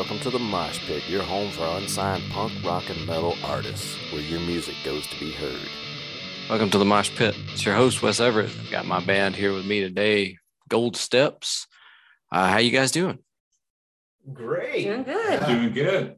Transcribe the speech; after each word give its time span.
Welcome 0.00 0.20
to 0.20 0.30
the 0.30 0.38
Mosh 0.38 0.78
Pit, 0.86 1.06
your 1.10 1.22
home 1.22 1.50
for 1.50 1.66
unsigned 1.76 2.22
punk, 2.30 2.52
rock, 2.64 2.88
and 2.88 3.06
metal 3.06 3.36
artists, 3.44 3.98
where 4.10 4.22
your 4.22 4.40
music 4.40 4.74
goes 4.82 5.06
to 5.08 5.20
be 5.20 5.30
heard. 5.30 5.60
Welcome 6.48 6.70
to 6.70 6.78
the 6.78 6.86
Mosh 6.86 7.14
Pit. 7.14 7.36
It's 7.52 7.66
your 7.66 7.74
host 7.74 8.00
Wes 8.00 8.18
Everett. 8.18 8.48
I've 8.48 8.70
got 8.70 8.86
my 8.86 9.04
band 9.04 9.36
here 9.36 9.52
with 9.52 9.66
me 9.66 9.80
today, 9.80 10.38
Gold 10.70 10.96
Steps. 10.96 11.66
Uh, 12.32 12.48
how 12.48 12.56
you 12.56 12.70
guys 12.70 12.92
doing? 12.92 13.18
Great. 14.32 14.84
Doing 14.84 15.02
good. 15.02 15.46
Doing 15.46 15.72
good. 15.74 16.16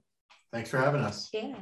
Thanks 0.53 0.71
for 0.71 0.79
having 0.79 1.01
us. 1.01 1.29
Yeah. 1.33 1.53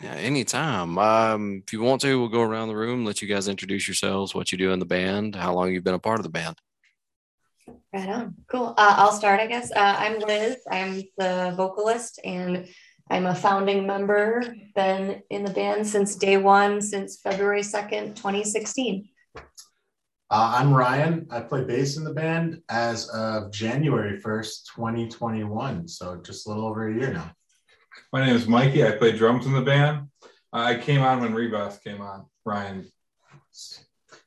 Yeah, 0.00 0.14
anytime. 0.14 0.96
Um, 0.98 1.64
if 1.66 1.72
you 1.72 1.80
want 1.80 2.00
to, 2.02 2.16
we'll 2.16 2.28
go 2.28 2.42
around 2.42 2.68
the 2.68 2.76
room, 2.76 3.04
let 3.04 3.22
you 3.22 3.26
guys 3.26 3.48
introduce 3.48 3.88
yourselves, 3.88 4.36
what 4.36 4.52
you 4.52 4.56
do 4.56 4.70
in 4.70 4.78
the 4.78 4.86
band, 4.86 5.34
how 5.34 5.52
long 5.54 5.72
you've 5.72 5.82
been 5.82 5.94
a 5.94 5.98
part 5.98 6.20
of 6.20 6.22
the 6.22 6.30
band. 6.30 6.56
Right 7.92 8.08
on. 8.08 8.34
Cool. 8.50 8.74
Uh, 8.76 8.94
I'll 8.96 9.12
start, 9.12 9.40
I 9.40 9.46
guess. 9.46 9.70
Uh, 9.72 9.96
I'm 9.98 10.18
Liz. 10.20 10.58
I'm 10.70 11.02
the 11.18 11.54
vocalist 11.56 12.20
and 12.24 12.68
I'm 13.10 13.26
a 13.26 13.34
founding 13.34 13.86
member. 13.86 14.42
Been 14.74 15.22
in 15.30 15.44
the 15.44 15.52
band 15.52 15.86
since 15.86 16.14
day 16.14 16.36
one, 16.36 16.80
since 16.80 17.20
February 17.20 17.62
2nd, 17.62 18.14
2016. 18.14 19.08
Uh, 19.36 19.40
I'm 20.30 20.72
Ryan. 20.72 21.26
I 21.30 21.40
play 21.40 21.64
bass 21.64 21.96
in 21.96 22.04
the 22.04 22.14
band 22.14 22.62
as 22.68 23.08
of 23.08 23.50
January 23.50 24.20
1st, 24.20 24.66
2021. 24.76 25.88
So 25.88 26.20
just 26.24 26.46
a 26.46 26.50
little 26.50 26.66
over 26.66 26.88
a 26.88 26.94
year 26.94 27.12
now. 27.12 27.32
My 28.12 28.24
name 28.24 28.36
is 28.36 28.46
Mikey. 28.46 28.86
I 28.86 28.92
play 28.92 29.10
drums 29.10 29.46
in 29.46 29.52
the 29.52 29.60
band. 29.60 30.08
I 30.52 30.76
came 30.76 31.02
on 31.02 31.20
when 31.20 31.34
Rebus 31.34 31.78
came 31.78 32.00
on. 32.00 32.26
Ryan. 32.44 32.88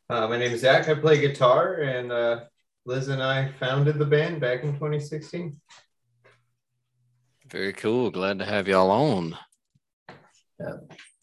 Uh, 0.10 0.28
my 0.28 0.38
name 0.38 0.52
is 0.52 0.62
Zach. 0.62 0.88
I 0.90 0.96
play 0.96 1.20
guitar, 1.22 1.76
and 1.76 2.12
uh, 2.12 2.42
Liz 2.86 3.08
and 3.08 3.24
I 3.24 3.50
founded 3.60 3.98
the 3.98 4.06
band 4.06 4.42
back 4.42 4.64
in 4.64 4.74
2016. 4.74 5.60
Very 7.50 7.74
cool. 7.74 8.12
Glad 8.12 8.40
to 8.40 8.46
have 8.46 8.68
y'all 8.68 8.92
on. 8.92 9.38
Yeah. 10.60 10.74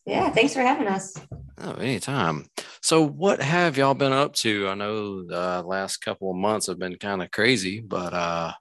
yeah, 0.06 0.30
Thanks 0.30 0.54
for 0.54 0.60
having 0.60 0.86
us. 0.86 1.14
Oh, 1.58 1.72
anytime. 1.74 2.46
So, 2.82 3.06
what 3.06 3.42
have 3.42 3.76
y'all 3.76 3.94
been 3.94 4.12
up 4.12 4.34
to? 4.36 4.68
I 4.68 4.74
know 4.74 5.22
the 5.26 5.62
last 5.66 5.98
couple 5.98 6.30
of 6.30 6.36
months 6.36 6.66
have 6.68 6.78
been 6.78 6.96
kind 6.96 7.22
of 7.22 7.30
crazy, 7.30 7.80
but 7.80 8.14
uh, 8.14 8.52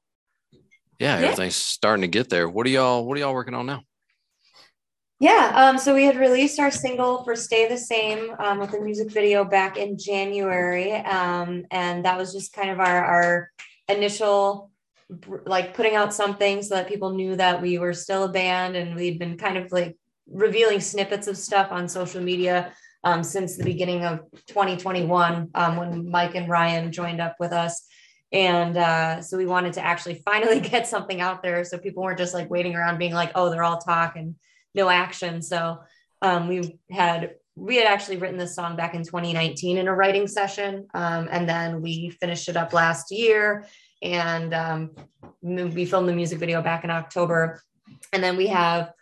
yeah, 0.99 1.19
Yeah. 1.19 1.25
everything's 1.27 1.55
starting 1.55 2.01
to 2.01 2.07
get 2.09 2.29
there. 2.29 2.49
What 2.49 2.65
are 2.67 2.69
y'all? 2.69 3.05
What 3.05 3.17
are 3.17 3.21
y'all 3.21 3.33
working 3.33 3.53
on 3.53 3.65
now? 3.65 3.83
Yeah. 5.19 5.51
Um, 5.53 5.77
so 5.77 5.93
we 5.93 6.05
had 6.05 6.15
released 6.15 6.59
our 6.59 6.71
single 6.71 7.25
for 7.25 7.35
Stay 7.35 7.67
the 7.67 7.77
Same 7.77 8.33
um, 8.39 8.57
with 8.59 8.73
a 8.73 8.79
music 8.79 9.11
video 9.11 9.43
back 9.43 9.75
in 9.75 9.97
January. 9.97 10.93
Um, 10.93 11.65
and 11.71 12.05
that 12.05 12.17
was 12.17 12.31
just 12.31 12.53
kind 12.53 12.69
of 12.69 12.79
our, 12.79 13.03
our 13.03 13.51
initial 13.89 14.71
like 15.45 15.73
putting 15.73 15.95
out 15.95 16.13
something 16.13 16.61
so 16.61 16.75
that 16.75 16.87
people 16.87 17.11
knew 17.11 17.35
that 17.35 17.61
we 17.61 17.79
were 17.79 17.93
still 17.93 18.25
a 18.25 18.29
band 18.29 18.77
and 18.77 18.95
we'd 18.95 19.19
been 19.19 19.37
kind 19.37 19.57
of 19.57 19.71
like 19.73 19.97
revealing 20.31 20.79
snippets 20.79 21.27
of 21.27 21.35
stuff 21.35 21.69
on 21.71 21.89
social 21.89 22.21
media 22.21 22.71
um, 23.03 23.21
since 23.21 23.57
the 23.57 23.63
beginning 23.63 24.05
of 24.05 24.19
2021 24.47 25.49
um, 25.53 25.75
when 25.75 26.09
Mike 26.09 26.35
and 26.35 26.47
Ryan 26.47 26.93
joined 26.93 27.19
up 27.19 27.35
with 27.41 27.51
us. 27.51 27.85
And 28.31 28.77
uh, 28.77 29.21
so 29.21 29.37
we 29.37 29.47
wanted 29.47 29.73
to 29.73 29.81
actually 29.81 30.15
finally 30.25 30.61
get 30.61 30.87
something 30.87 31.19
out 31.19 31.43
there 31.43 31.65
so 31.65 31.77
people 31.77 32.03
weren't 32.03 32.19
just 32.19 32.33
like 32.33 32.49
waiting 32.49 32.75
around 32.75 32.99
being 32.99 33.13
like, 33.13 33.31
oh, 33.35 33.49
they're 33.49 33.63
all 33.65 33.79
talk 33.79 34.15
and 34.15 34.35
no 34.75 34.89
action. 34.89 35.41
So 35.41 35.79
um, 36.21 36.47
we 36.47 36.79
had 36.89 37.35
we 37.55 37.75
had 37.75 37.87
actually 37.87 38.17
written 38.17 38.37
this 38.37 38.55
song 38.55 38.77
back 38.77 38.95
in 38.95 39.03
2019 39.03 39.77
in 39.77 39.87
a 39.87 39.93
writing 39.93 40.27
session, 40.27 40.87
um, 40.93 41.27
and 41.29 41.47
then 41.47 41.81
we 41.81 42.09
finished 42.09 42.47
it 42.47 42.55
up 42.55 42.71
last 42.71 43.11
year, 43.11 43.65
and 44.01 44.53
um, 44.53 44.91
we 45.41 45.85
filmed 45.85 46.07
the 46.07 46.13
music 46.13 46.39
video 46.39 46.61
back 46.61 46.83
in 46.83 46.89
October, 46.89 47.61
and 48.13 48.23
then 48.23 48.37
we 48.37 48.47
have 48.47 48.93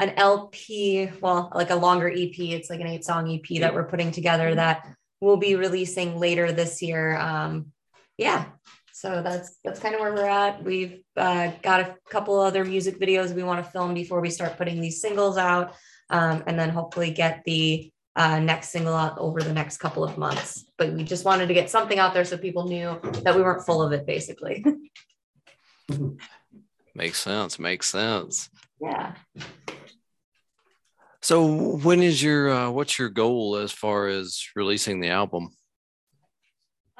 an 0.00 0.14
LP, 0.16 1.10
well, 1.20 1.52
like 1.54 1.70
a 1.70 1.76
longer 1.76 2.08
EP. 2.08 2.38
It's 2.38 2.70
like 2.70 2.80
an 2.80 2.86
eight 2.86 3.04
song 3.04 3.30
EP 3.30 3.60
that 3.60 3.74
we're 3.74 3.84
putting 3.84 4.10
together 4.10 4.54
that 4.54 4.86
we'll 5.20 5.36
be 5.36 5.54
releasing 5.54 6.18
later 6.18 6.52
this 6.52 6.82
year. 6.82 7.16
Um, 7.16 7.66
yeah, 8.16 8.46
so 9.00 9.22
that's 9.22 9.56
that's 9.64 9.80
kind 9.80 9.94
of 9.94 10.00
where 10.02 10.12
we're 10.12 10.26
at. 10.26 10.62
We've 10.62 11.00
uh, 11.16 11.52
got 11.62 11.80
a 11.80 11.96
couple 12.10 12.38
other 12.38 12.66
music 12.66 13.00
videos 13.00 13.34
we 13.34 13.42
want 13.42 13.64
to 13.64 13.70
film 13.70 13.94
before 13.94 14.20
we 14.20 14.28
start 14.28 14.58
putting 14.58 14.78
these 14.78 15.00
singles 15.00 15.38
out, 15.38 15.74
um, 16.10 16.42
and 16.46 16.58
then 16.58 16.68
hopefully 16.68 17.10
get 17.10 17.42
the 17.46 17.90
uh, 18.14 18.40
next 18.40 18.68
single 18.68 18.94
out 18.94 19.16
over 19.16 19.40
the 19.40 19.54
next 19.54 19.78
couple 19.78 20.04
of 20.04 20.18
months. 20.18 20.66
But 20.76 20.92
we 20.92 21.02
just 21.04 21.24
wanted 21.24 21.46
to 21.46 21.54
get 21.54 21.70
something 21.70 21.98
out 21.98 22.12
there 22.12 22.26
so 22.26 22.36
people 22.36 22.68
knew 22.68 23.00
that 23.22 23.34
we 23.34 23.40
weren't 23.40 23.64
full 23.64 23.80
of 23.82 23.92
it, 23.92 24.04
basically. 24.06 24.62
Makes 26.94 27.20
sense. 27.20 27.58
Makes 27.58 27.88
sense. 27.88 28.50
yeah. 28.82 29.14
So, 31.22 31.76
when 31.76 32.02
is 32.02 32.22
your 32.22 32.50
uh, 32.50 32.70
what's 32.70 32.98
your 32.98 33.08
goal 33.08 33.56
as 33.56 33.72
far 33.72 34.08
as 34.08 34.44
releasing 34.54 35.00
the 35.00 35.08
album? 35.08 35.56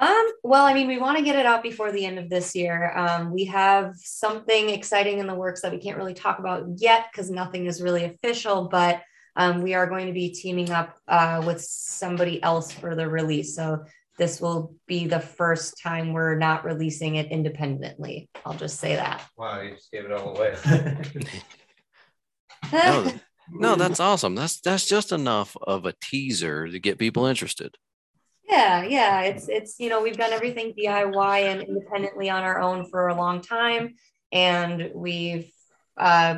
Um, 0.01 0.31
well, 0.43 0.65
I 0.65 0.73
mean, 0.73 0.87
we 0.87 0.97
want 0.97 1.19
to 1.19 1.23
get 1.23 1.35
it 1.35 1.45
out 1.45 1.61
before 1.61 1.91
the 1.91 2.05
end 2.05 2.17
of 2.17 2.27
this 2.27 2.55
year. 2.55 2.91
Um, 2.97 3.31
we 3.31 3.45
have 3.45 3.93
something 3.97 4.71
exciting 4.71 5.19
in 5.19 5.27
the 5.27 5.35
works 5.35 5.61
that 5.61 5.71
we 5.71 5.77
can't 5.77 5.97
really 5.97 6.15
talk 6.15 6.39
about 6.39 6.65
yet 6.77 7.05
because 7.11 7.29
nothing 7.29 7.67
is 7.67 7.83
really 7.83 8.05
official, 8.05 8.67
but 8.67 9.03
um, 9.35 9.61
we 9.61 9.75
are 9.75 9.85
going 9.85 10.07
to 10.07 10.13
be 10.13 10.29
teaming 10.29 10.71
up 10.71 10.97
uh, 11.07 11.43
with 11.45 11.61
somebody 11.61 12.41
else 12.41 12.71
for 12.71 12.95
the 12.95 13.07
release. 13.07 13.55
So 13.55 13.85
this 14.17 14.41
will 14.41 14.73
be 14.87 15.05
the 15.05 15.19
first 15.19 15.79
time 15.81 16.13
we're 16.13 16.35
not 16.35 16.65
releasing 16.65 17.15
it 17.15 17.31
independently. 17.31 18.27
I'll 18.43 18.55
just 18.55 18.79
say 18.79 18.95
that. 18.95 19.23
Wow, 19.37 19.61
you 19.61 19.75
just 19.75 19.91
gave 19.91 20.05
it 20.05 20.11
all 20.11 20.35
away. 20.35 20.55
No, 22.71 23.11
no, 23.51 23.75
that's 23.75 23.99
awesome. 23.99 24.35
That's 24.35 24.61
that's 24.61 24.87
just 24.87 25.11
enough 25.11 25.57
of 25.61 25.85
a 25.85 25.93
teaser 26.01 26.69
to 26.69 26.79
get 26.79 26.97
people 26.97 27.25
interested. 27.25 27.75
Yeah, 28.51 28.83
yeah. 28.83 29.21
It's 29.21 29.47
it's 29.47 29.75
you 29.79 29.89
know 29.89 30.01
we've 30.01 30.17
done 30.17 30.33
everything 30.33 30.73
DIY 30.77 31.39
and 31.43 31.61
independently 31.61 32.29
on 32.29 32.43
our 32.43 32.59
own 32.59 32.89
for 32.89 33.07
a 33.07 33.15
long 33.15 33.41
time, 33.41 33.95
and 34.31 34.91
we've 34.93 35.49
uh, 35.97 36.37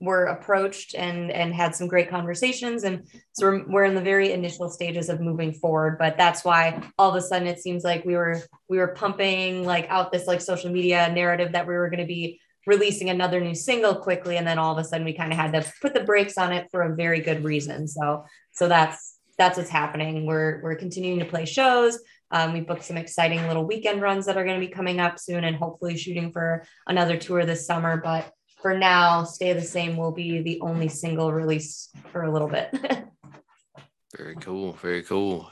were 0.00 0.26
approached 0.26 0.94
and 0.94 1.32
and 1.32 1.52
had 1.52 1.74
some 1.74 1.88
great 1.88 2.08
conversations, 2.10 2.84
and 2.84 3.08
so 3.32 3.46
we're 3.46 3.64
we're 3.68 3.84
in 3.84 3.96
the 3.96 4.00
very 4.00 4.32
initial 4.32 4.68
stages 4.68 5.08
of 5.08 5.20
moving 5.20 5.52
forward. 5.52 5.98
But 5.98 6.16
that's 6.16 6.44
why 6.44 6.80
all 6.96 7.10
of 7.10 7.16
a 7.16 7.20
sudden 7.22 7.48
it 7.48 7.58
seems 7.58 7.82
like 7.82 8.04
we 8.04 8.14
were 8.14 8.40
we 8.68 8.78
were 8.78 8.94
pumping 8.94 9.64
like 9.64 9.86
out 9.90 10.12
this 10.12 10.28
like 10.28 10.40
social 10.40 10.70
media 10.70 11.10
narrative 11.12 11.52
that 11.52 11.66
we 11.66 11.74
were 11.74 11.90
going 11.90 12.00
to 12.00 12.06
be 12.06 12.40
releasing 12.68 13.10
another 13.10 13.40
new 13.40 13.54
single 13.56 13.96
quickly, 13.96 14.36
and 14.36 14.46
then 14.46 14.58
all 14.60 14.78
of 14.78 14.78
a 14.78 14.84
sudden 14.88 15.04
we 15.04 15.12
kind 15.12 15.32
of 15.32 15.38
had 15.38 15.52
to 15.54 15.72
put 15.82 15.92
the 15.92 16.04
brakes 16.04 16.38
on 16.38 16.52
it 16.52 16.68
for 16.70 16.82
a 16.82 16.94
very 16.94 17.20
good 17.20 17.42
reason. 17.42 17.88
So 17.88 18.24
so 18.52 18.68
that's 18.68 19.07
that's 19.38 19.56
what's 19.56 19.70
happening. 19.70 20.26
We're 20.26 20.60
we're 20.62 20.74
continuing 20.74 21.20
to 21.20 21.24
play 21.24 21.46
shows. 21.46 21.98
Um, 22.30 22.52
we 22.52 22.60
booked 22.60 22.84
some 22.84 22.98
exciting 22.98 23.46
little 23.46 23.64
weekend 23.64 24.02
runs 24.02 24.26
that 24.26 24.36
are 24.36 24.44
going 24.44 24.60
to 24.60 24.66
be 24.66 24.72
coming 24.72 25.00
up 25.00 25.18
soon, 25.18 25.44
and 25.44 25.56
hopefully 25.56 25.96
shooting 25.96 26.32
for 26.32 26.64
another 26.86 27.16
tour 27.16 27.46
this 27.46 27.66
summer. 27.66 27.96
But 27.96 28.30
for 28.60 28.76
now, 28.76 29.24
"Stay 29.24 29.52
the 29.52 29.62
Same" 29.62 29.96
will 29.96 30.12
be 30.12 30.42
the 30.42 30.60
only 30.60 30.88
single 30.88 31.32
release 31.32 31.88
for 32.12 32.24
a 32.24 32.32
little 32.32 32.48
bit. 32.48 32.74
Very 34.16 34.34
cool. 34.36 34.72
Very 34.72 35.02
cool. 35.02 35.50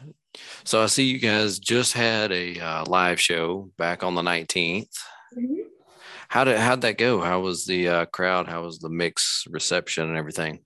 So 0.64 0.82
I 0.82 0.86
see 0.86 1.04
you 1.04 1.18
guys 1.18 1.58
just 1.58 1.92
had 1.92 2.32
a 2.32 2.58
uh, 2.58 2.84
live 2.86 3.20
show 3.20 3.70
back 3.78 4.02
on 4.02 4.14
the 4.14 4.22
19th. 4.22 4.88
How 6.28 6.44
did 6.44 6.58
how'd 6.58 6.80
that 6.80 6.98
go? 6.98 7.20
How 7.20 7.40
was 7.40 7.64
the 7.64 7.88
uh, 7.88 8.04
crowd? 8.06 8.48
How 8.48 8.64
was 8.64 8.78
the 8.78 8.88
mix 8.88 9.44
reception 9.48 10.08
and 10.08 10.16
everything? 10.16 10.60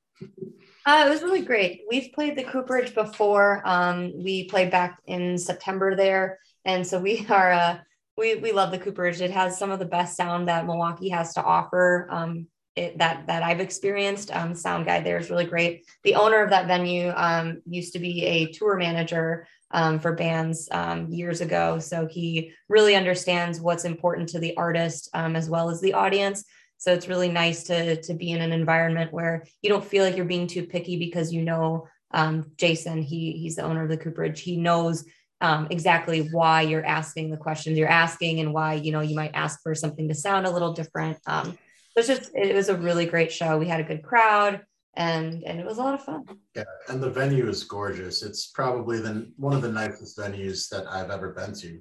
Uh, 0.91 1.07
it 1.07 1.09
was 1.09 1.23
really 1.23 1.43
great. 1.43 1.83
We've 1.89 2.13
played 2.13 2.35
the 2.35 2.43
Cooperage 2.43 2.97
before. 2.97 3.63
Um, 3.65 4.13
we 4.13 4.49
played 4.49 4.73
back 4.73 4.99
in 5.07 5.39
September 5.39 5.95
there, 5.95 6.41
and 6.65 6.85
so 6.85 6.99
we 6.99 7.25
are 7.31 7.53
uh, 7.53 7.79
we 8.17 8.35
we 8.35 8.51
love 8.51 8.73
the 8.73 8.79
Cooperage. 8.79 9.21
It 9.21 9.31
has 9.31 9.57
some 9.57 9.71
of 9.71 9.79
the 9.79 9.85
best 9.85 10.17
sound 10.17 10.49
that 10.49 10.67
Milwaukee 10.67 11.11
has 11.11 11.33
to 11.35 11.45
offer. 11.45 12.09
Um, 12.11 12.49
it, 12.75 12.99
that 12.99 13.29
that 13.29 13.45
I've 13.45 13.61
experienced. 13.61 14.35
Um, 14.35 14.53
sound 14.57 14.85
guy 14.85 14.99
there 14.99 15.19
is 15.19 15.31
really 15.31 15.45
great. 15.45 15.85
The 16.03 16.17
owner 16.17 16.43
of 16.43 16.51
that 16.51 16.67
venue 16.67 17.13
um, 17.15 17.63
used 17.67 17.93
to 17.93 18.01
be 18.01 18.25
a 18.25 18.47
tour 18.51 18.77
manager 18.77 19.47
um, 19.71 20.01
for 20.01 20.17
bands 20.17 20.69
um, 20.73 21.09
years 21.13 21.41
ago, 21.41 21.79
so 21.79 22.09
he 22.09 22.53
really 22.69 22.97
understands 22.97 23.61
what's 23.61 23.85
important 23.85 24.29
to 24.31 24.41
the 24.41 24.57
artist 24.57 25.09
um, 25.15 25.37
as 25.37 25.49
well 25.49 25.71
as 25.71 25.81
the 25.81 25.95
audience. 25.95 26.45
So 26.81 26.95
it's 26.95 27.09
really 27.09 27.29
nice 27.29 27.65
to 27.65 28.01
to 28.01 28.15
be 28.15 28.33
in 28.33 28.41
an 28.41 28.53
environment 28.53 29.13
where 29.13 29.45
you 29.61 29.69
don't 29.69 29.85
feel 29.85 30.03
like 30.03 30.17
you're 30.17 30.25
being 30.25 30.47
too 30.47 30.65
picky 30.65 30.99
because 30.99 31.31
you 31.31 31.43
know 31.43 31.87
um, 32.13 32.53
Jason. 32.57 33.03
He 33.03 33.33
he's 33.33 33.57
the 33.57 33.63
owner 33.63 33.83
of 33.83 33.91
the 33.91 33.99
Cooperage. 33.99 34.41
He 34.41 34.57
knows 34.57 35.05
um, 35.43 35.69
exactly 35.71 36.29
why 36.33 36.63
you're 36.63 36.85
asking 36.85 37.31
the 37.31 37.37
questions 37.37 37.79
you're 37.79 37.87
asking 37.87 38.41
and 38.41 38.55
why 38.55 38.75
you 38.75 38.93
know 38.93 39.01
you 39.01 39.15
might 39.15 39.33
ask 39.35 39.63
for 39.63 39.75
something 39.75 40.09
to 40.09 40.15
sound 40.15 40.47
a 40.47 40.51
little 40.51 40.73
different. 40.73 41.19
Um, 41.27 41.59
it's 41.97 42.09
just 42.09 42.31
it 42.35 42.55
was 42.55 42.71
a 42.71 42.77
really 42.77 43.05
great 43.05 43.31
show. 43.31 43.59
We 43.59 43.69
had 43.69 43.81
a 43.81 43.85
good 43.85 44.03
crowd 44.03 44.63
and 44.95 45.45
and 45.45 45.61
it 45.61 45.67
was 45.67 45.77
a 45.77 45.83
lot 45.83 45.95
of 45.95 46.03
fun. 46.03 46.25
Yeah, 46.57 46.65
and 46.89 47.03
the 47.03 47.11
venue 47.11 47.47
is 47.47 47.63
gorgeous. 47.65 48.23
It's 48.23 48.47
probably 48.47 49.01
the 49.01 49.31
one 49.37 49.53
of 49.53 49.61
the 49.61 49.71
nicest 49.71 50.17
venues 50.17 50.69
that 50.71 50.87
I've 50.91 51.11
ever 51.11 51.35
been 51.35 51.53
to. 51.55 51.79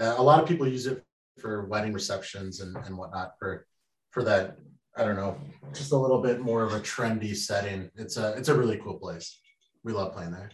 Uh, 0.00 0.14
a 0.18 0.22
lot 0.22 0.42
of 0.42 0.48
people 0.48 0.68
use 0.68 0.86
it 0.86 1.02
for 1.38 1.66
wedding 1.66 1.92
receptions 1.92 2.60
and, 2.60 2.76
and 2.76 2.96
whatnot 2.96 3.32
for 3.38 3.66
for 4.10 4.22
that 4.24 4.56
I 4.96 5.04
don't 5.04 5.16
know, 5.16 5.38
just 5.72 5.92
a 5.92 5.96
little 5.96 6.20
bit 6.20 6.40
more 6.40 6.64
of 6.64 6.74
a 6.74 6.80
trendy 6.80 7.36
setting. 7.36 7.88
It's 7.94 8.16
a 8.16 8.32
it's 8.32 8.48
a 8.48 8.54
really 8.54 8.78
cool 8.78 8.98
place. 8.98 9.38
We 9.84 9.92
love 9.92 10.12
playing 10.12 10.32
there. 10.32 10.50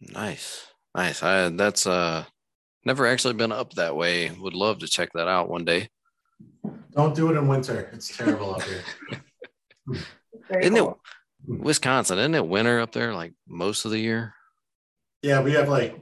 Nice, 0.00 0.66
nice. 0.94 1.22
I 1.22 1.50
that's 1.50 1.86
uh 1.86 2.24
never 2.84 3.06
actually 3.06 3.34
been 3.34 3.52
up 3.52 3.74
that 3.74 3.96
way. 3.96 4.30
Would 4.30 4.54
love 4.54 4.78
to 4.78 4.88
check 4.88 5.10
that 5.14 5.28
out 5.28 5.50
one 5.50 5.64
day. 5.64 5.88
Don't 6.92 7.14
do 7.14 7.30
it 7.30 7.36
in 7.36 7.48
winter. 7.48 7.90
It's 7.92 8.16
terrible 8.16 8.54
up 8.54 8.62
here. 8.62 8.82
Very 10.48 10.64
Isn't 10.64 10.76
cool. 10.76 11.00
it 11.48 11.60
Wisconsin? 11.60 12.18
Isn't 12.18 12.34
it 12.34 12.46
winter 12.46 12.80
up 12.80 12.92
there 12.92 13.12
like 13.14 13.34
most 13.46 13.84
of 13.84 13.90
the 13.90 13.98
year? 13.98 14.34
Yeah, 15.22 15.42
we 15.42 15.52
have 15.52 15.68
like 15.68 16.00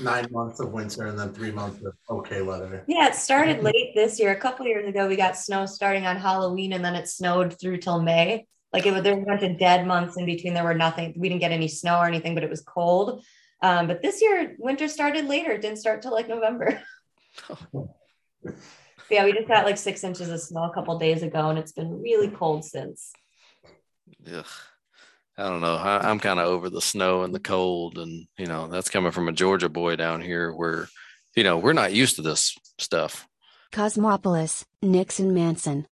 nine 0.00 0.26
months 0.30 0.60
of 0.60 0.72
winter 0.72 1.06
and 1.06 1.18
then 1.18 1.32
three 1.32 1.50
months 1.50 1.84
of 1.84 1.94
okay 2.10 2.42
weather. 2.42 2.84
Yeah, 2.86 3.08
it 3.08 3.14
started 3.14 3.62
late 3.62 3.92
this 3.94 4.18
year. 4.18 4.32
A 4.32 4.40
couple 4.40 4.66
years 4.66 4.88
ago, 4.88 5.08
we 5.08 5.16
got 5.16 5.36
snow 5.36 5.66
starting 5.66 6.06
on 6.06 6.16
Halloween, 6.16 6.72
and 6.72 6.84
then 6.84 6.94
it 6.94 7.08
snowed 7.08 7.58
through 7.60 7.78
till 7.78 8.02
May. 8.02 8.46
Like 8.72 8.86
it 8.86 8.92
was, 8.92 9.02
there 9.02 9.14
were 9.14 9.22
a 9.22 9.26
bunch 9.26 9.42
of 9.42 9.58
dead 9.58 9.86
months 9.86 10.16
in 10.16 10.26
between. 10.26 10.54
There 10.54 10.64
were 10.64 10.74
nothing. 10.74 11.14
We 11.16 11.28
didn't 11.28 11.40
get 11.40 11.52
any 11.52 11.68
snow 11.68 11.98
or 11.98 12.06
anything, 12.06 12.34
but 12.34 12.44
it 12.44 12.50
was 12.50 12.62
cold. 12.62 13.24
Um, 13.62 13.86
but 13.86 14.02
this 14.02 14.20
year, 14.20 14.56
winter 14.58 14.88
started 14.88 15.26
later. 15.26 15.52
It 15.52 15.62
didn't 15.62 15.78
start 15.78 16.02
till 16.02 16.12
like 16.12 16.28
November. 16.28 16.82
yeah, 19.10 19.24
we 19.24 19.32
just 19.32 19.48
got 19.48 19.64
like 19.64 19.78
six 19.78 20.04
inches 20.04 20.28
of 20.28 20.40
snow 20.40 20.64
a 20.64 20.74
couple 20.74 20.98
days 20.98 21.22
ago, 21.22 21.48
and 21.50 21.58
it's 21.58 21.72
been 21.72 22.00
really 22.02 22.28
cold 22.28 22.64
since. 22.64 23.12
Ugh. 24.32 24.46
I 25.36 25.48
don't 25.48 25.60
know. 25.60 25.74
I, 25.74 26.08
I'm 26.08 26.20
kind 26.20 26.38
of 26.38 26.46
over 26.46 26.70
the 26.70 26.80
snow 26.80 27.22
and 27.22 27.34
the 27.34 27.40
cold, 27.40 27.98
and 27.98 28.26
you 28.38 28.46
know 28.46 28.68
that's 28.68 28.90
coming 28.90 29.12
from 29.12 29.28
a 29.28 29.32
Georgia 29.32 29.68
boy 29.68 29.96
down 29.96 30.20
here, 30.20 30.52
where 30.52 30.88
you 31.34 31.42
know 31.42 31.58
we're 31.58 31.72
not 31.72 31.92
used 31.92 32.16
to 32.16 32.22
this 32.22 32.56
stuff. 32.78 33.26
Cosmopolis, 33.72 34.64
Nixon 34.82 35.34
Manson. 35.34 35.86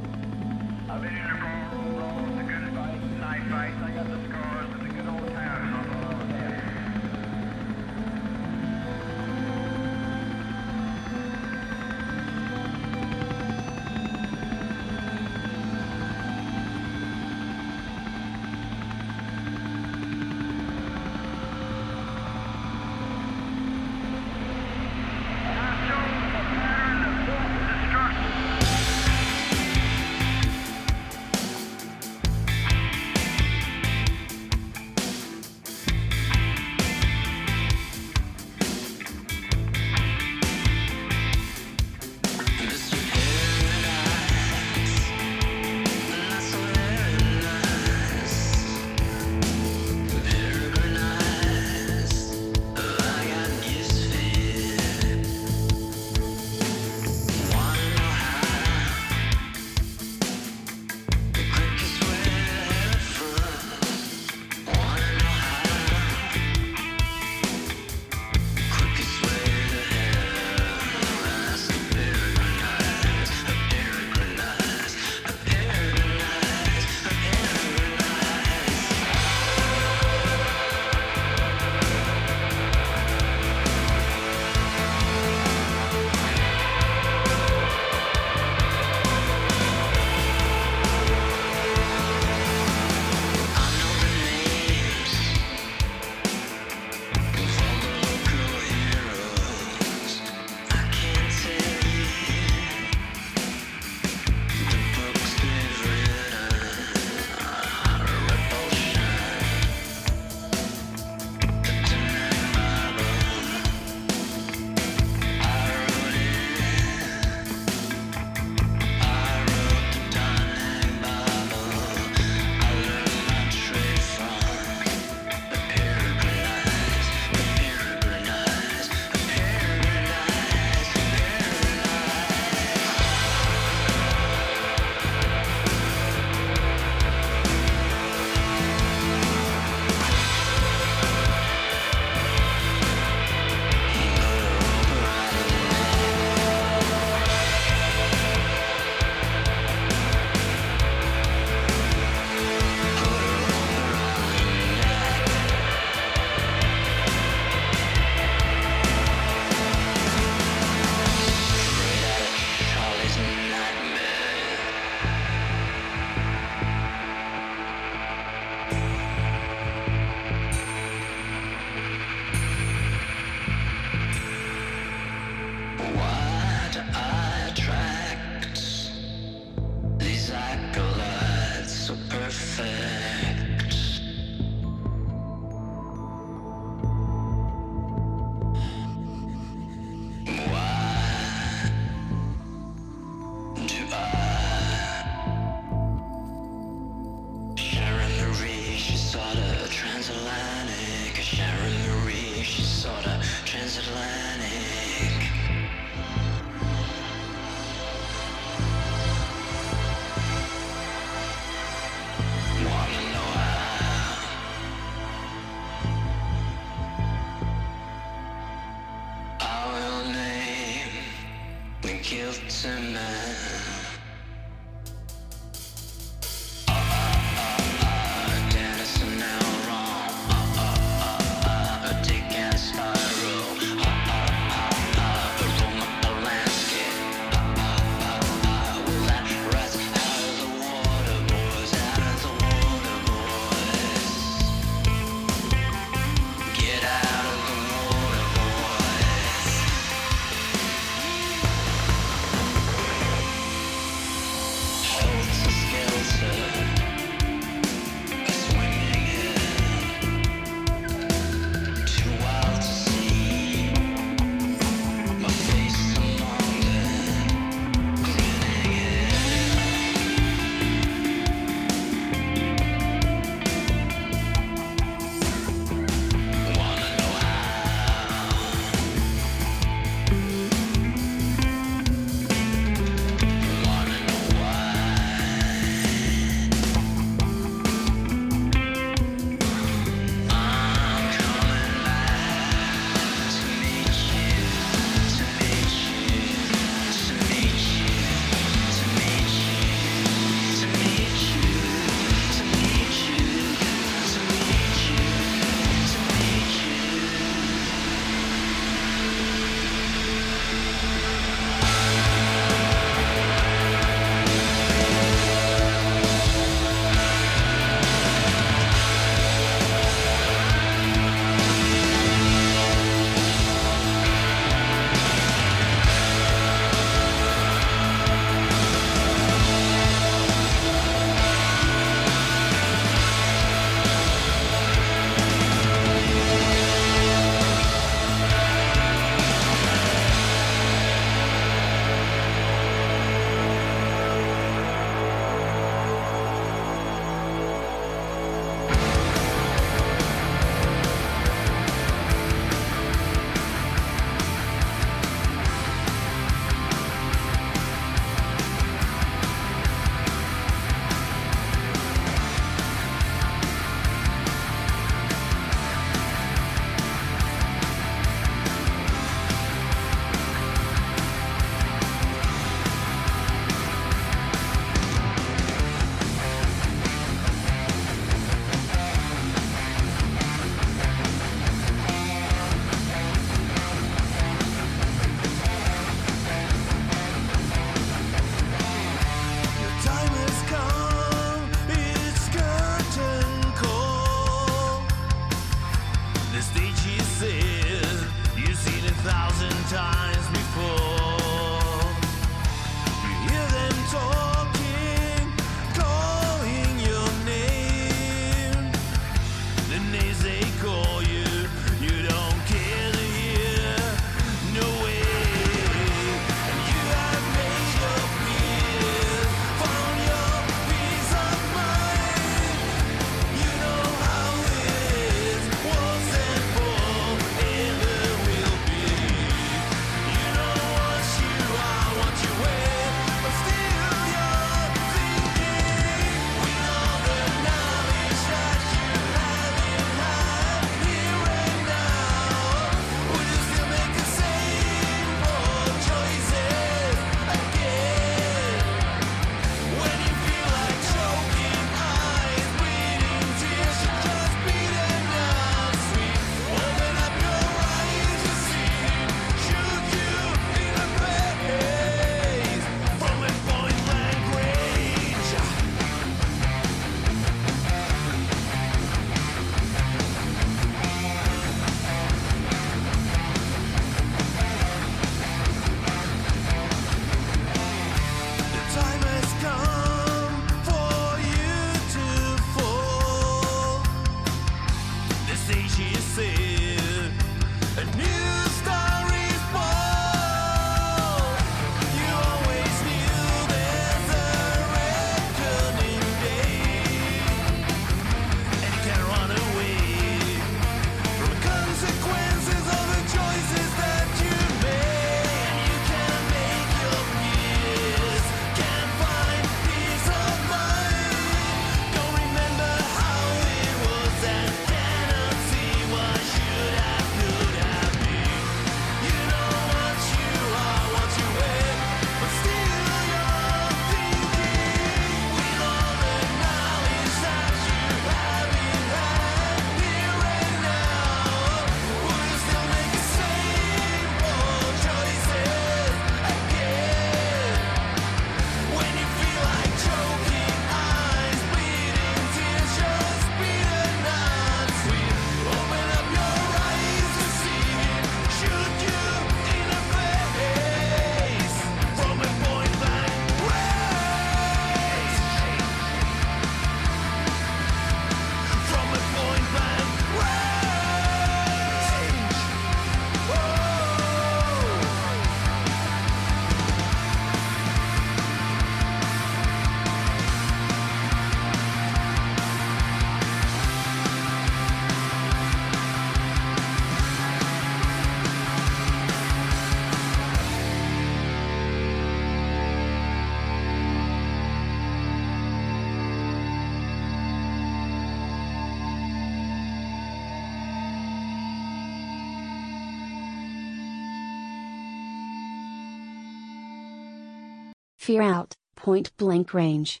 Fearout, 598.02 598.52
point 598.74 599.16
blank 599.16 599.54
range. 599.54 600.00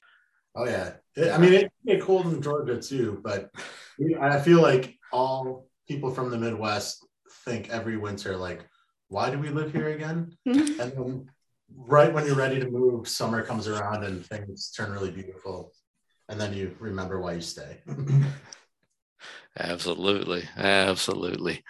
Oh 0.56 0.64
yeah, 0.64 0.94
It- 1.14 1.32
I 1.32 1.38
mean 1.38 1.52
it 1.52 1.60
can 1.86 1.96
get 1.96 2.02
cold 2.02 2.26
in 2.26 2.42
Georgia 2.42 2.80
too, 2.80 3.20
but 3.22 3.50
I 4.20 4.40
feel 4.40 4.60
like 4.60 4.98
all 5.12 5.68
people 5.88 6.10
from 6.10 6.30
the 6.30 6.38
Midwest 6.38 7.06
think 7.44 7.70
every 7.70 7.96
winter 7.96 8.36
like, 8.36 8.66
why 9.08 9.30
do 9.30 9.38
we 9.38 9.50
live 9.50 9.72
here 9.72 9.88
again? 9.88 10.36
Mm-hmm. 10.48 10.80
And 10.80 10.92
then 10.92 11.30
right 11.74 12.12
when 12.12 12.26
you're 12.26 12.34
ready 12.34 12.58
to 12.58 12.68
move, 12.68 13.06
summer 13.08 13.42
comes 13.44 13.68
around 13.68 14.04
and 14.04 14.24
things 14.26 14.72
turn 14.76 14.90
really 14.90 15.10
beautiful, 15.10 15.72
and 16.28 16.40
then 16.40 16.52
you 16.54 16.74
remember 16.80 17.20
why 17.20 17.34
you 17.34 17.40
stay. 17.40 17.82
Absolutely, 19.58 20.48
absolutely. 20.56 21.62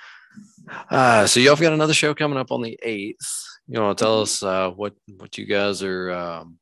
Uh, 0.90 1.26
so 1.26 1.40
y'all 1.40 1.56
got 1.56 1.72
another 1.72 1.94
show 1.94 2.14
coming 2.14 2.38
up 2.38 2.52
on 2.52 2.62
the 2.62 2.78
eighth. 2.82 3.44
You 3.66 3.80
want 3.80 3.98
to 3.98 4.04
tell 4.04 4.22
us 4.22 4.42
uh, 4.42 4.70
what 4.70 4.94
what 5.18 5.38
you 5.38 5.46
guys 5.46 5.82
are? 5.82 6.10
Um, 6.10 6.58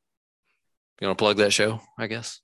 you 0.99 1.07
want 1.07 1.17
to 1.17 1.21
plug 1.21 1.37
that 1.37 1.53
show? 1.53 1.81
I 1.97 2.07
guess. 2.07 2.39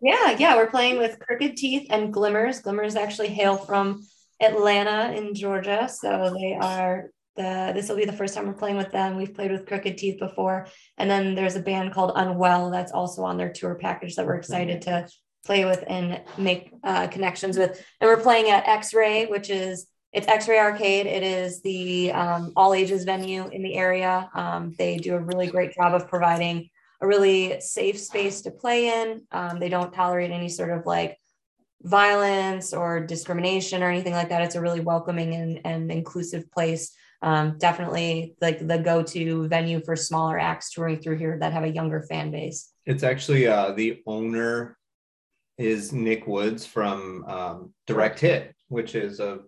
Yeah, 0.00 0.36
yeah, 0.36 0.56
we're 0.56 0.70
playing 0.70 0.98
with 0.98 1.18
Crooked 1.20 1.56
Teeth 1.56 1.86
and 1.90 2.12
Glimmers. 2.12 2.60
Glimmers 2.60 2.96
actually 2.96 3.28
hail 3.28 3.56
from 3.56 4.04
Atlanta 4.40 5.12
in 5.16 5.34
Georgia, 5.34 5.88
so 5.88 6.34
they 6.36 6.54
are 6.60 7.10
the. 7.36 7.72
This 7.74 7.88
will 7.88 7.96
be 7.96 8.04
the 8.04 8.12
first 8.12 8.34
time 8.34 8.46
we're 8.46 8.54
playing 8.54 8.76
with 8.76 8.90
them. 8.90 9.16
We've 9.16 9.32
played 9.32 9.52
with 9.52 9.66
Crooked 9.66 9.96
Teeth 9.96 10.18
before, 10.18 10.66
and 10.98 11.08
then 11.08 11.36
there's 11.36 11.54
a 11.54 11.62
band 11.62 11.92
called 11.92 12.12
Unwell 12.16 12.70
that's 12.70 12.92
also 12.92 13.22
on 13.22 13.36
their 13.36 13.52
tour 13.52 13.76
package 13.76 14.16
that 14.16 14.26
we're 14.26 14.34
excited 14.34 14.82
to 14.82 15.08
play 15.44 15.64
with 15.64 15.84
and 15.86 16.20
make 16.36 16.72
uh, 16.82 17.06
connections 17.06 17.56
with. 17.56 17.70
And 18.00 18.08
we're 18.08 18.20
playing 18.20 18.50
at 18.50 18.66
X 18.66 18.92
Ray, 18.92 19.26
which 19.26 19.50
is 19.50 19.86
it's 20.12 20.28
X 20.28 20.46
Ray 20.46 20.58
Arcade. 20.58 21.06
It 21.06 21.22
is 21.22 21.62
the 21.62 22.12
um, 22.12 22.52
all 22.54 22.74
ages 22.74 23.04
venue 23.04 23.48
in 23.48 23.62
the 23.62 23.74
area. 23.74 24.28
Um, 24.34 24.74
they 24.78 24.98
do 24.98 25.14
a 25.14 25.20
really 25.20 25.46
great 25.46 25.74
job 25.74 25.94
of 25.94 26.08
providing 26.08 26.68
a 27.00 27.06
really 27.06 27.60
safe 27.60 27.98
space 27.98 28.42
to 28.42 28.50
play 28.50 28.88
in. 28.88 29.22
Um, 29.32 29.58
they 29.58 29.70
don't 29.70 29.92
tolerate 29.92 30.30
any 30.30 30.48
sort 30.48 30.70
of 30.70 30.84
like 30.84 31.18
violence 31.82 32.74
or 32.74 33.00
discrimination 33.00 33.82
or 33.82 33.90
anything 33.90 34.12
like 34.12 34.28
that. 34.28 34.42
It's 34.42 34.54
a 34.54 34.60
really 34.60 34.80
welcoming 34.80 35.34
and, 35.34 35.60
and 35.64 35.90
inclusive 35.90 36.50
place. 36.52 36.94
Um, 37.22 37.56
definitely 37.58 38.34
like 38.40 38.66
the 38.66 38.78
go-to 38.78 39.48
venue 39.48 39.80
for 39.82 39.96
smaller 39.96 40.38
acts 40.38 40.72
touring 40.72 41.00
through 41.00 41.18
here 41.18 41.38
that 41.40 41.52
have 41.52 41.64
a 41.64 41.68
younger 41.68 42.02
fan 42.02 42.30
base. 42.30 42.70
It's 42.84 43.02
actually 43.02 43.46
uh, 43.46 43.72
the 43.72 44.02
owner 44.06 44.76
is 45.56 45.92
Nick 45.92 46.26
Woods 46.26 46.66
from 46.66 47.24
um, 47.26 47.74
Direct 47.86 48.18
Hit, 48.18 48.54
which 48.68 48.94
is 48.94 49.20
a 49.20 49.40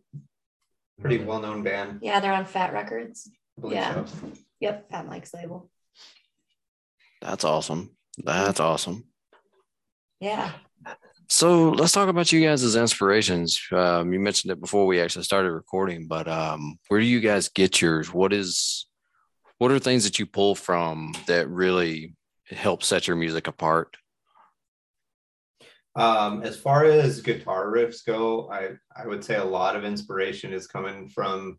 pretty 1.00 1.18
well 1.24 1.40
known 1.40 1.62
band. 1.62 2.00
Yeah, 2.02 2.20
they're 2.20 2.32
on 2.32 2.44
Fat 2.44 2.72
Wreck 2.72 2.88
Chords. 2.88 3.30
Yeah. 3.62 4.04
so. 4.04 4.32
Yep, 4.60 4.90
Fat 4.90 5.06
Mike's 5.06 5.34
label. 5.34 5.70
That's 7.20 7.44
awesome. 7.44 7.96
That's 8.18 8.60
awesome. 8.60 9.04
Yeah. 10.20 10.52
So 11.28 11.70
let's 11.70 11.92
talk 11.92 12.08
about 12.08 12.32
you 12.32 12.46
guys 12.46 12.62
as 12.62 12.76
inspirations. 12.76 13.60
Um, 13.72 14.12
you 14.12 14.20
mentioned 14.20 14.52
it 14.52 14.60
before 14.60 14.86
we 14.86 15.00
actually 15.00 15.24
started 15.24 15.52
recording, 15.52 16.06
but 16.06 16.28
um, 16.28 16.78
where 16.88 17.00
do 17.00 17.06
you 17.06 17.20
guys 17.20 17.48
get 17.48 17.80
yours? 17.80 18.12
What 18.12 18.32
is, 18.32 18.86
what 19.58 19.70
are 19.70 19.78
things 19.78 20.04
that 20.04 20.18
you 20.18 20.26
pull 20.26 20.54
from 20.54 21.14
that 21.26 21.48
really 21.48 22.14
help 22.48 22.82
set 22.82 23.08
your 23.08 23.16
music 23.16 23.48
apart? 23.48 23.96
Um, 25.96 26.42
as 26.42 26.56
far 26.56 26.84
as 26.84 27.20
guitar 27.20 27.66
riffs 27.66 28.04
go, 28.04 28.50
I, 28.50 28.70
I 28.96 29.06
would 29.06 29.22
say 29.22 29.36
a 29.36 29.44
lot 29.44 29.76
of 29.76 29.84
inspiration 29.84 30.52
is 30.52 30.66
coming 30.66 31.08
from 31.08 31.58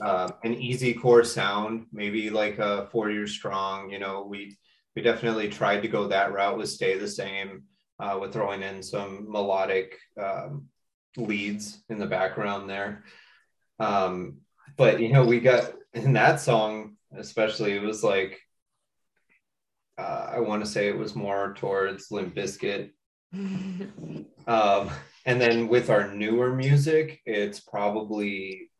uh, 0.00 0.30
an 0.44 0.54
easy 0.54 0.94
core 0.94 1.24
sound, 1.24 1.86
maybe 1.92 2.30
like 2.30 2.58
a 2.58 2.86
four 2.92 3.10
year 3.10 3.26
strong. 3.26 3.90
You 3.90 3.98
know, 3.98 4.26
we 4.28 4.56
we 4.94 5.02
definitely 5.02 5.48
tried 5.48 5.82
to 5.82 5.88
go 5.88 6.08
that 6.08 6.32
route 6.32 6.56
with 6.56 6.70
Stay 6.70 6.98
the 6.98 7.08
Same, 7.08 7.64
uh, 7.98 8.18
with 8.20 8.32
throwing 8.32 8.62
in 8.62 8.82
some 8.82 9.30
melodic 9.30 9.98
um, 10.20 10.66
leads 11.16 11.82
in 11.88 11.98
the 11.98 12.06
background 12.06 12.70
there. 12.70 13.04
Um, 13.80 14.38
but 14.76 15.00
you 15.00 15.12
know, 15.12 15.24
we 15.24 15.40
got 15.40 15.72
in 15.92 16.12
that 16.12 16.40
song, 16.40 16.96
especially, 17.16 17.72
it 17.72 17.82
was 17.82 18.04
like 18.04 18.38
uh, 19.98 20.30
I 20.34 20.40
want 20.40 20.64
to 20.64 20.70
say 20.70 20.88
it 20.88 20.98
was 20.98 21.14
more 21.14 21.54
towards 21.54 22.10
Limp 22.10 22.34
Bizkit 22.34 22.90
um, 24.46 24.90
and 25.24 25.40
then 25.40 25.68
with 25.68 25.90
our 25.90 26.12
newer 26.12 26.54
music, 26.54 27.20
it's 27.26 27.60
probably 27.60 28.70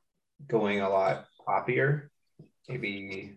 going 0.47 0.81
a 0.81 0.89
lot 0.89 1.27
poppier. 1.47 2.09
Maybe 2.69 3.37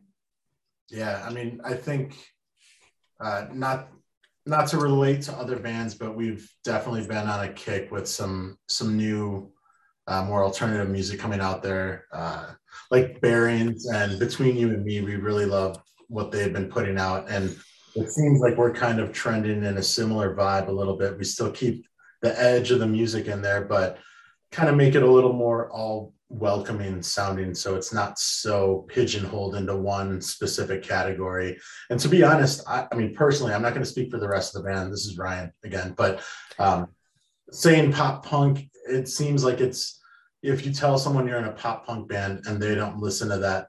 Yeah, 0.90 1.24
I 1.26 1.32
mean, 1.32 1.62
I 1.64 1.74
think 1.74 2.16
uh, 3.20 3.48
not 3.52 3.90
not 4.46 4.68
to 4.68 4.78
relate 4.78 5.22
to 5.24 5.34
other 5.34 5.58
bands, 5.58 5.94
but 5.94 6.16
we've 6.16 6.50
definitely 6.64 7.06
been 7.06 7.28
on 7.28 7.46
a 7.46 7.54
kick 7.54 7.92
with 7.92 8.08
some 8.08 8.58
some 8.68 8.98
new, 8.98 9.52
uh, 10.08 10.24
more 10.24 10.44
alternative 10.44 10.90
music 10.90 11.20
coming 11.20 11.40
out 11.40 11.62
there, 11.62 12.06
uh, 12.12 12.54
like 12.92 13.22
Bearings 13.22 13.86
and 13.88 14.18
Between 14.20 14.56
You 14.56 14.70
and 14.70 14.84
Me. 14.84 15.02
We 15.02 15.16
really 15.16 15.46
love 15.46 15.82
what 16.08 16.32
they've 16.32 16.54
been 16.54 16.70
putting 16.70 16.98
out, 16.98 17.30
and 17.30 17.56
it 17.96 18.10
seems 18.10 18.40
like 18.40 18.58
we're 18.58 18.74
kind 18.74 19.00
of 19.00 19.12
trending 19.12 19.64
in 19.64 19.78
a 19.78 19.84
similar 19.84 20.36
vibe 20.36 20.68
a 20.68 20.72
little 20.72 20.96
bit. 20.96 21.18
We 21.18 21.24
still 21.24 21.52
keep 21.52 21.86
the 22.22 22.40
edge 22.40 22.72
of 22.72 22.80
the 22.80 22.88
music 22.88 23.28
in 23.28 23.42
there, 23.42 23.66
but 23.66 23.98
kind 24.52 24.70
of 24.70 24.76
make 24.76 24.96
it 24.96 25.04
a 25.04 25.12
little 25.12 25.34
more 25.34 25.70
all 25.72 26.14
welcoming 26.30 27.02
sounding 27.02 27.56
so 27.56 27.76
it's 27.76 27.92
not 27.92 28.20
so 28.20 28.86
pigeonholed 28.88 29.56
into 29.56 29.76
one 29.76 30.22
specific 30.22 30.84
category 30.84 31.58
and 31.90 32.00
to 32.00 32.08
be 32.08 32.22
honest 32.22 32.62
i, 32.68 32.86
I 32.92 32.96
mean 32.96 33.16
personally 33.16 33.52
i'm 33.52 33.64
not 33.64 33.74
going 33.74 33.84
to 33.84 33.90
speak 33.90 34.12
for 34.12 34.20
the 34.20 34.28
rest 34.28 34.56
of 34.56 34.62
the 34.62 34.70
band 34.70 34.94
this 34.94 35.08
is 35.08 35.18
ryan 35.18 35.52
again 35.64 35.96
but 35.98 36.22
um, 36.60 36.90
saying 37.50 37.92
pop 37.92 38.24
punk 38.24 38.70
it 38.88 39.08
seems 39.08 39.44
like 39.44 39.60
it's 39.60 40.00
if 40.44 40.68
you 40.68 40.72
tell 40.72 41.00
someone 41.00 41.28
you're 41.28 41.40
in 41.40 41.46
a 41.46 41.52
pop 41.52 41.88
punk 41.88 42.08
band 42.08 42.44
and 42.46 42.62
they 42.62 42.76
don't 42.76 43.00
listen 43.00 43.30
to 43.30 43.38
that 43.38 43.68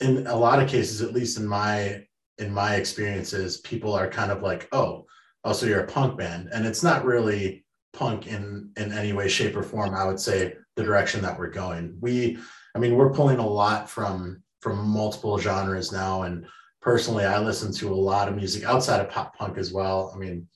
in 0.00 0.28
a 0.28 0.36
lot 0.36 0.62
of 0.62 0.68
cases 0.68 1.02
at 1.02 1.12
least 1.12 1.38
in 1.38 1.46
my 1.46 2.04
in 2.38 2.52
my 2.52 2.76
experiences 2.76 3.58
people 3.58 3.92
are 3.92 4.08
kind 4.08 4.32
of 4.32 4.42
like 4.42 4.68
oh 4.72 5.06
oh 5.44 5.52
so 5.52 5.66
you're 5.66 5.80
a 5.80 5.86
punk 5.86 6.18
band. 6.18 6.48
And 6.52 6.66
it's 6.66 6.82
not 6.82 7.04
really 7.04 7.64
punk 7.92 8.26
in 8.26 8.70
in 8.76 8.92
any 8.92 9.12
way 9.12 9.28
shape 9.28 9.56
or 9.56 9.62
form. 9.62 9.94
I 9.94 10.04
would 10.04 10.18
say 10.18 10.56
the 10.76 10.82
direction 10.82 11.22
that 11.22 11.38
we're 11.38 11.50
going. 11.50 11.96
We 12.00 12.38
i 12.74 12.78
mean 12.78 12.96
we're 12.96 13.12
pulling 13.12 13.38
a 13.38 13.46
lot 13.46 13.88
from 13.88 14.42
from 14.60 14.88
multiple 14.88 15.38
genres 15.38 15.92
now. 15.92 16.22
And 16.22 16.46
personally 16.80 17.24
i 17.24 17.38
listen 17.38 17.72
to 17.72 17.92
a 17.92 17.94
lot 17.94 18.28
of 18.28 18.36
music 18.36 18.64
outside 18.64 19.00
of 19.00 19.10
pop 19.10 19.36
punk 19.36 19.58
as 19.58 19.72
well. 19.72 20.12
I 20.14 20.18
mean 20.18 20.48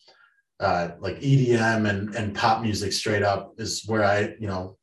uh 0.60 0.90
like 0.98 1.20
edm 1.20 1.88
and 1.88 2.14
and 2.16 2.34
pop 2.34 2.62
music 2.62 2.92
straight 2.92 3.22
up 3.22 3.54
is 3.58 3.84
where 3.86 4.02
i 4.02 4.34
you 4.40 4.48
know 4.48 4.76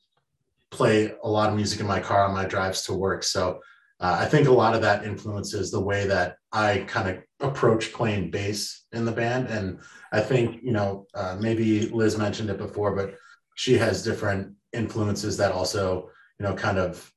play 0.71 1.13
a 1.23 1.29
lot 1.29 1.49
of 1.49 1.55
music 1.55 1.79
in 1.79 1.88
my 1.88 1.99
car 1.99 2.25
on 2.25 2.34
my 2.34 2.45
drives 2.45 2.84
to 2.84 2.93
work. 2.93 3.23
So 3.23 3.60
uh, 3.99 4.17
I 4.19 4.25
think 4.25 4.47
a 4.47 4.51
lot 4.51 4.75
of 4.75 4.81
that 4.81 5.05
influences 5.05 5.71
the 5.71 5.79
way 5.79 6.05
that 6.08 6.38
I 6.56 6.86
kind 6.88 7.10
of 7.10 7.18
approach 7.41 7.91
playing 7.91 8.32
bass 8.32 8.86
in 8.94 9.04
the 9.04 9.12
band. 9.12 9.48
And 9.48 9.80
I 10.13 10.22
think, 10.22 10.63
you 10.63 10.72
know, 10.72 11.06
uh, 11.13 11.36
maybe 11.38 11.89
Liz 11.89 12.18
mentioned 12.18 12.50
it 12.50 12.58
before, 12.58 12.96
but 12.96 13.15
she 13.56 13.78
has 13.78 14.02
different 14.02 14.56
influences 14.72 15.36
that 15.36 15.52
also, 15.52 16.10
you 16.39 16.46
know, 16.46 16.56
kind 16.56 16.78
of 16.78 17.12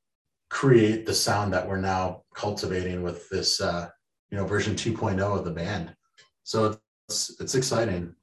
create 0.49 1.05
the 1.05 1.13
sound 1.13 1.53
that 1.53 1.65
we're 1.65 1.79
now 1.79 2.23
cultivating 2.35 3.01
with 3.01 3.29
this, 3.29 3.61
uh, 3.61 3.87
you 4.29 4.37
know, 4.37 4.45
version 4.45 4.75
2.0 4.75 5.21
of 5.21 5.45
the 5.45 5.51
band. 5.51 5.95
So 6.43 6.77
it's, 7.07 7.39
it's 7.39 7.55
exciting. 7.55 8.15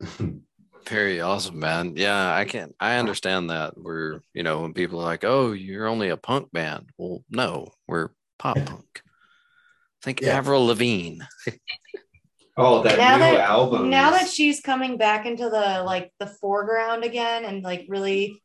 Very 0.86 1.22
awesome, 1.22 1.58
man. 1.58 1.94
Yeah, 1.96 2.34
I 2.34 2.44
can 2.44 2.72
I 2.80 2.96
understand 2.96 3.50
that. 3.50 3.76
We're, 3.76 4.20
you 4.32 4.42
know, 4.42 4.62
when 4.62 4.72
people 4.72 5.00
are 5.00 5.04
like, 5.04 5.22
"Oh, 5.22 5.52
you're 5.52 5.86
only 5.86 6.08
a 6.08 6.16
punk 6.16 6.50
band." 6.50 6.88
Well, 6.96 7.22
no, 7.28 7.68
we're 7.86 8.08
pop 8.38 8.56
punk. 8.56 9.02
Think 10.02 10.20
Yeah. 10.20 10.36
Avril 10.38 10.66
Lavigne. 10.66 11.20
oh 12.56 12.82
that 12.82 12.98
Now 12.98 13.14
new 13.16 13.20
that- 13.36 13.40
album. 13.50 13.90
now 13.90 14.12
is- 14.14 14.20
that 14.20 14.30
she's 14.30 14.60
coming 14.60 14.96
back 14.96 15.26
into 15.26 15.44
the 15.44 15.82
like 15.84 16.12
the 16.18 16.26
foreground 16.26 17.04
again 17.04 17.44
and 17.44 17.62
like 17.62 17.86
really 17.88 18.40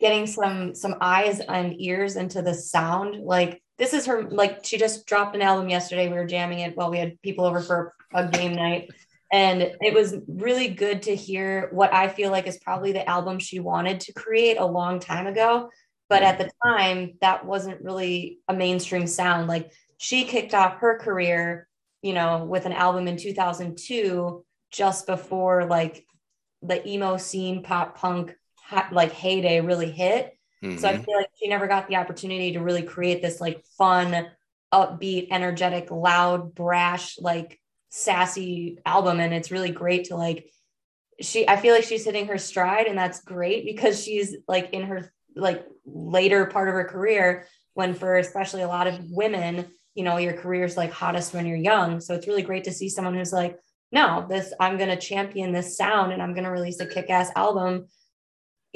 getting 0.00 0.26
some 0.26 0.74
some 0.74 0.96
eyes 1.00 1.40
and 1.40 1.80
ears 1.80 2.16
into 2.16 2.42
the 2.42 2.54
sound 2.54 3.24
like 3.24 3.62
this 3.78 3.92
is 3.94 4.06
her 4.06 4.22
like 4.30 4.64
she 4.64 4.76
just 4.78 5.06
dropped 5.06 5.34
an 5.34 5.42
album 5.42 5.68
yesterday 5.68 6.08
we 6.08 6.14
were 6.14 6.26
jamming 6.26 6.60
it 6.60 6.76
while 6.76 6.90
we 6.90 6.98
had 6.98 7.20
people 7.22 7.44
over 7.44 7.60
for 7.60 7.94
a 8.14 8.28
game 8.28 8.54
night 8.54 8.90
and 9.32 9.62
it 9.80 9.94
was 9.94 10.14
really 10.28 10.68
good 10.68 11.02
to 11.02 11.16
hear 11.16 11.68
what 11.72 11.92
i 11.94 12.08
feel 12.08 12.30
like 12.30 12.46
is 12.46 12.58
probably 12.58 12.92
the 12.92 13.08
album 13.08 13.38
she 13.38 13.58
wanted 13.58 13.98
to 14.00 14.12
create 14.12 14.58
a 14.58 14.64
long 14.66 15.00
time 15.00 15.26
ago 15.26 15.70
but 16.08 16.22
at 16.22 16.38
the 16.38 16.50
time 16.64 17.14
that 17.20 17.44
wasn't 17.44 17.82
really 17.82 18.38
a 18.48 18.54
mainstream 18.54 19.06
sound 19.06 19.48
like 19.48 19.70
she 19.98 20.24
kicked 20.24 20.54
off 20.54 20.78
her 20.78 20.98
career 20.98 21.68
you 22.02 22.12
know 22.12 22.44
with 22.44 22.66
an 22.66 22.72
album 22.72 23.08
in 23.08 23.16
2002 23.16 24.44
just 24.70 25.06
before 25.06 25.66
like 25.66 26.04
the 26.62 26.86
emo 26.88 27.16
scene 27.16 27.62
pop 27.62 27.96
punk 27.98 28.34
hot, 28.56 28.92
like 28.92 29.12
heyday 29.12 29.60
really 29.60 29.90
hit 29.90 30.32
so 30.74 30.88
I 30.88 30.96
Mhm. 30.96 31.04
feel 31.04 31.16
like 31.16 31.30
she 31.40 31.48
never 31.48 31.66
got 31.66 31.88
the 31.88 31.96
opportunity 31.96 32.52
to 32.52 32.60
really 32.60 32.82
create 32.82 33.22
this 33.22 33.40
like 33.40 33.64
fun 33.78 34.26
upbeat, 34.74 35.28
energetic, 35.30 35.90
loud, 35.90 36.54
brash, 36.54 37.18
like 37.18 37.58
sassy 37.88 38.78
album. 38.84 39.20
And 39.20 39.32
it's 39.32 39.50
really 39.50 39.70
great 39.70 40.06
to 40.06 40.16
like, 40.16 40.50
she, 41.20 41.48
I 41.48 41.56
feel 41.56 41.74
like 41.74 41.84
she's 41.84 42.04
hitting 42.04 42.26
her 42.26 42.38
stride 42.38 42.86
and 42.86 42.98
that's 42.98 43.22
great 43.22 43.64
because 43.64 44.02
she's 44.02 44.36
like 44.48 44.70
in 44.74 44.82
her 44.82 45.10
like 45.36 45.66
later 45.84 46.46
part 46.46 46.68
of 46.68 46.74
her 46.74 46.84
career 46.84 47.46
when 47.74 47.94
for 47.94 48.16
especially 48.16 48.62
a 48.62 48.68
lot 48.68 48.86
of 48.86 48.98
women, 49.10 49.66
you 49.94 50.02
know, 50.02 50.16
your 50.16 50.32
career's 50.32 50.76
like 50.76 50.92
hottest 50.92 51.34
when 51.34 51.46
you're 51.46 51.56
young. 51.56 52.00
So 52.00 52.14
it's 52.14 52.26
really 52.26 52.42
great 52.42 52.64
to 52.64 52.72
see 52.72 52.88
someone 52.88 53.14
who's 53.14 53.32
like, 53.32 53.56
no, 53.92 54.26
this, 54.28 54.52
I'm 54.58 54.78
going 54.78 54.88
to 54.88 54.96
champion 54.96 55.52
this 55.52 55.76
sound 55.76 56.12
and 56.12 56.22
I'm 56.22 56.32
going 56.32 56.44
to 56.44 56.50
release 56.50 56.80
a 56.80 56.86
kick 56.86 57.10
ass 57.10 57.30
album 57.36 57.86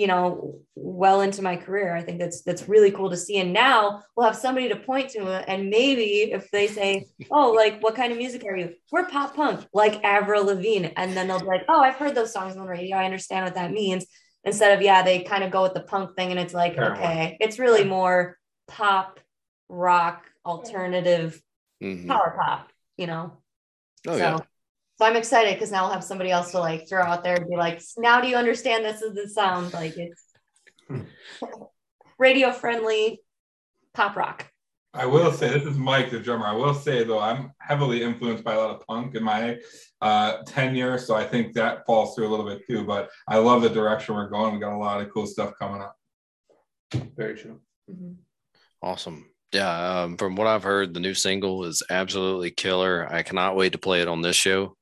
you 0.01 0.07
know 0.07 0.59
well 0.75 1.21
into 1.21 1.43
my 1.43 1.57
career. 1.57 1.95
I 1.95 2.01
think 2.03 2.19
that's 2.19 2.41
that's 2.41 2.71
really 2.71 2.91
cool 2.91 3.11
to 3.11 3.19
see. 3.19 3.37
And 3.37 3.53
now 3.53 4.03
we'll 4.17 4.25
have 4.25 4.37
somebody 4.37 4.67
to 4.71 4.77
point 4.77 5.11
to 5.11 5.27
and 5.47 5.69
maybe 5.69 6.33
if 6.33 6.51
they 6.51 6.69
say 6.69 7.05
oh 7.31 7.53
like 7.53 7.83
what 7.83 7.97
kind 7.97 8.11
of 8.11 8.17
music 8.17 8.43
are 8.45 8.57
you? 8.57 8.73
We're 8.91 9.09
pop 9.09 9.37
punk 9.37 9.67
like 9.75 10.03
avril 10.03 10.47
lavigne. 10.47 10.89
And 10.97 11.15
then 11.15 11.29
they'll 11.29 11.41
be 11.41 11.45
like 11.45 11.65
oh 11.69 11.81
i've 11.81 11.97
heard 11.97 12.15
those 12.15 12.33
songs 12.33 12.57
on 12.57 12.63
the 12.63 12.71
radio. 12.71 12.97
I 12.97 13.05
understand 13.05 13.45
what 13.45 13.57
that 13.57 13.73
means 13.73 14.07
instead 14.45 14.77
of 14.77 14.83
yeah 14.83 15.03
they 15.03 15.23
kind 15.23 15.45
of 15.45 15.51
go 15.51 15.63
with 15.63 15.75
the 15.75 15.81
punk 15.81 16.17
thing 16.17 16.31
and 16.31 16.41
it's 16.41 16.55
like 16.55 16.75
Fair 16.77 16.93
okay 16.93 17.37
it's 17.41 17.59
really 17.59 17.85
more 17.85 18.39
pop 18.69 19.21
rock 19.69 20.25
alternative 20.45 21.41
Mhm. 21.83 22.09
power 22.09 22.35
pop 22.39 22.69
you 22.97 23.07
know 23.07 23.39
Oh 24.07 24.13
so, 24.13 24.17
yeah. 24.17 24.39
so 24.97 25.05
I'm 25.05 25.17
excited 25.17 25.55
because 25.55 25.71
now 25.71 25.85
I'll 25.85 25.93
have 25.93 26.05
somebody 26.05 26.31
else 26.31 26.53
to 26.53 26.59
like 26.59 26.89
throw 26.89 27.03
out 27.03 27.23
there 27.23 27.37
and 27.37 27.49
be 27.49 27.57
like, 27.57 27.83
now 27.99 28.23
do 28.23 28.29
you 28.29 28.37
understand 28.37 28.83
this 28.83 29.03
is 29.03 29.15
the 29.15 29.29
sound? 29.29 29.75
Like 29.75 29.95
it's 29.99 30.25
radio 32.19 32.51
friendly 32.51 33.21
pop 33.93 34.17
rock. 34.17 34.51
I 34.93 35.07
will 35.07 35.31
say 35.33 35.49
this 35.51 35.65
is 35.67 35.77
Mike, 35.79 36.11
the 36.11 36.19
drummer. 36.19 36.47
I 36.47 36.53
will 36.53 36.75
say 36.75 37.05
though, 37.05 37.21
I'm 37.21 37.53
heavily 37.61 38.03
influenced 38.03 38.43
by 38.43 38.55
a 38.55 38.59
lot 38.59 38.71
of 38.71 38.87
punk 38.87 39.15
in 39.15 39.23
my 39.23 39.59
uh, 40.01 40.39
tenure, 40.47 40.99
so 40.99 41.15
I 41.15 41.25
think 41.25 41.53
that 41.55 41.87
falls 41.87 42.15
through 42.15 42.27
a 42.27 42.31
little 42.31 42.47
bit 42.47 42.67
too. 42.67 42.85
But 42.85 43.09
I 43.29 43.39
love 43.39 43.63
the 43.63 43.71
direction 43.71 44.17
we're 44.17 44.29
going. 44.29 44.55
We 44.55 44.61
got 44.61 44.75
a 44.75 44.79
lot 44.79 45.01
of 45.01 45.13
cool 45.13 45.27
stuff 45.27 45.53
coming 45.59 45.81
up. 45.81 45.97
Very 47.17 47.37
true. 47.37 47.61
Mhm. 47.89 48.17
Awesome. 48.83 49.31
Yeah. 49.53 50.03
Um, 50.03 50.17
from 50.17 50.35
what 50.35 50.47
I've 50.49 50.63
heard, 50.65 50.93
the 50.95 51.01
new 51.01 51.15
single 51.15 51.65
is 51.65 51.83
absolutely 51.89 52.51
killer. 52.51 53.07
I 53.11 53.23
cannot 53.23 53.57
wait 53.57 53.73
to 53.73 53.79
play 53.79 54.01
it 54.03 54.09
on 54.09 54.23
this 54.23 54.37
show. 54.37 54.77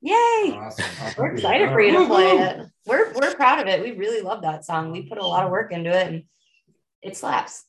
Yay! 0.00 0.12
Awesome. 0.54 0.84
We're 1.18 1.32
excited 1.34 1.70
for 1.70 1.80
you 1.80 1.98
to 1.98 2.06
play 2.06 2.26
it. 2.30 2.66
We're 2.86 3.12
we're 3.14 3.34
proud 3.34 3.58
of 3.60 3.66
it. 3.66 3.82
We 3.82 3.92
really 3.92 4.22
love 4.22 4.42
that 4.42 4.64
song. 4.64 4.92
We 4.92 5.08
put 5.08 5.18
a 5.18 5.26
lot 5.26 5.44
of 5.44 5.50
work 5.50 5.72
into 5.72 5.90
it 5.90 6.06
and 6.06 6.22
it 7.02 7.16
slaps. 7.16 7.64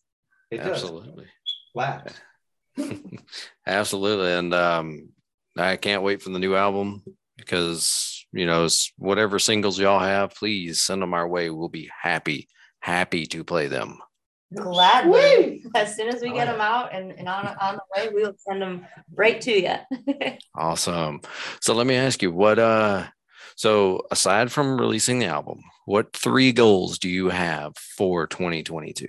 It 0.51 0.57
does. 0.57 0.83
Absolutely. 1.77 2.13
Flat. 2.75 3.23
Absolutely. 3.67 4.31
And 4.33 4.53
um, 4.53 5.09
I 5.57 5.75
can't 5.75 6.03
wait 6.03 6.21
for 6.21 6.29
the 6.29 6.39
new 6.39 6.55
album 6.55 7.03
because, 7.37 8.25
you 8.31 8.45
know, 8.45 8.67
whatever 8.97 9.39
singles 9.39 9.79
y'all 9.79 9.99
have, 9.99 10.35
please 10.35 10.81
send 10.81 11.01
them 11.01 11.13
our 11.13 11.27
way. 11.27 11.49
We'll 11.49 11.69
be 11.69 11.89
happy, 12.01 12.47
happy 12.79 13.25
to 13.27 13.43
play 13.43 13.67
them. 13.67 13.99
Gladly. 14.55 15.63
As 15.75 15.95
soon 15.95 16.07
as 16.09 16.21
we 16.21 16.29
Oh, 16.29 16.33
get 16.33 16.47
yeah. 16.47 16.51
them 16.53 16.61
out 16.61 16.93
and, 16.93 17.11
and 17.11 17.29
on, 17.29 17.45
on 17.61 17.75
the 17.75 17.81
way, 17.95 18.09
we 18.13 18.23
will 18.23 18.33
send 18.37 18.61
them 18.61 18.85
right 19.13 19.39
to 19.41 19.51
you. 19.51 19.75
Awesome. 20.55 21.21
So 21.61 21.73
let 21.73 21.87
me 21.87 21.95
ask 21.95 22.21
you 22.21 22.31
what, 22.31 22.59
uh, 22.59 23.05
so 23.55 24.01
aside 24.11 24.51
from 24.51 24.79
releasing 24.79 25.19
the 25.19 25.27
album, 25.27 25.61
what 25.85 26.13
three 26.13 26.51
goals 26.51 26.97
do 26.99 27.07
you 27.09 27.29
have 27.29 27.77
for 27.77 28.25
2022? 28.27 29.07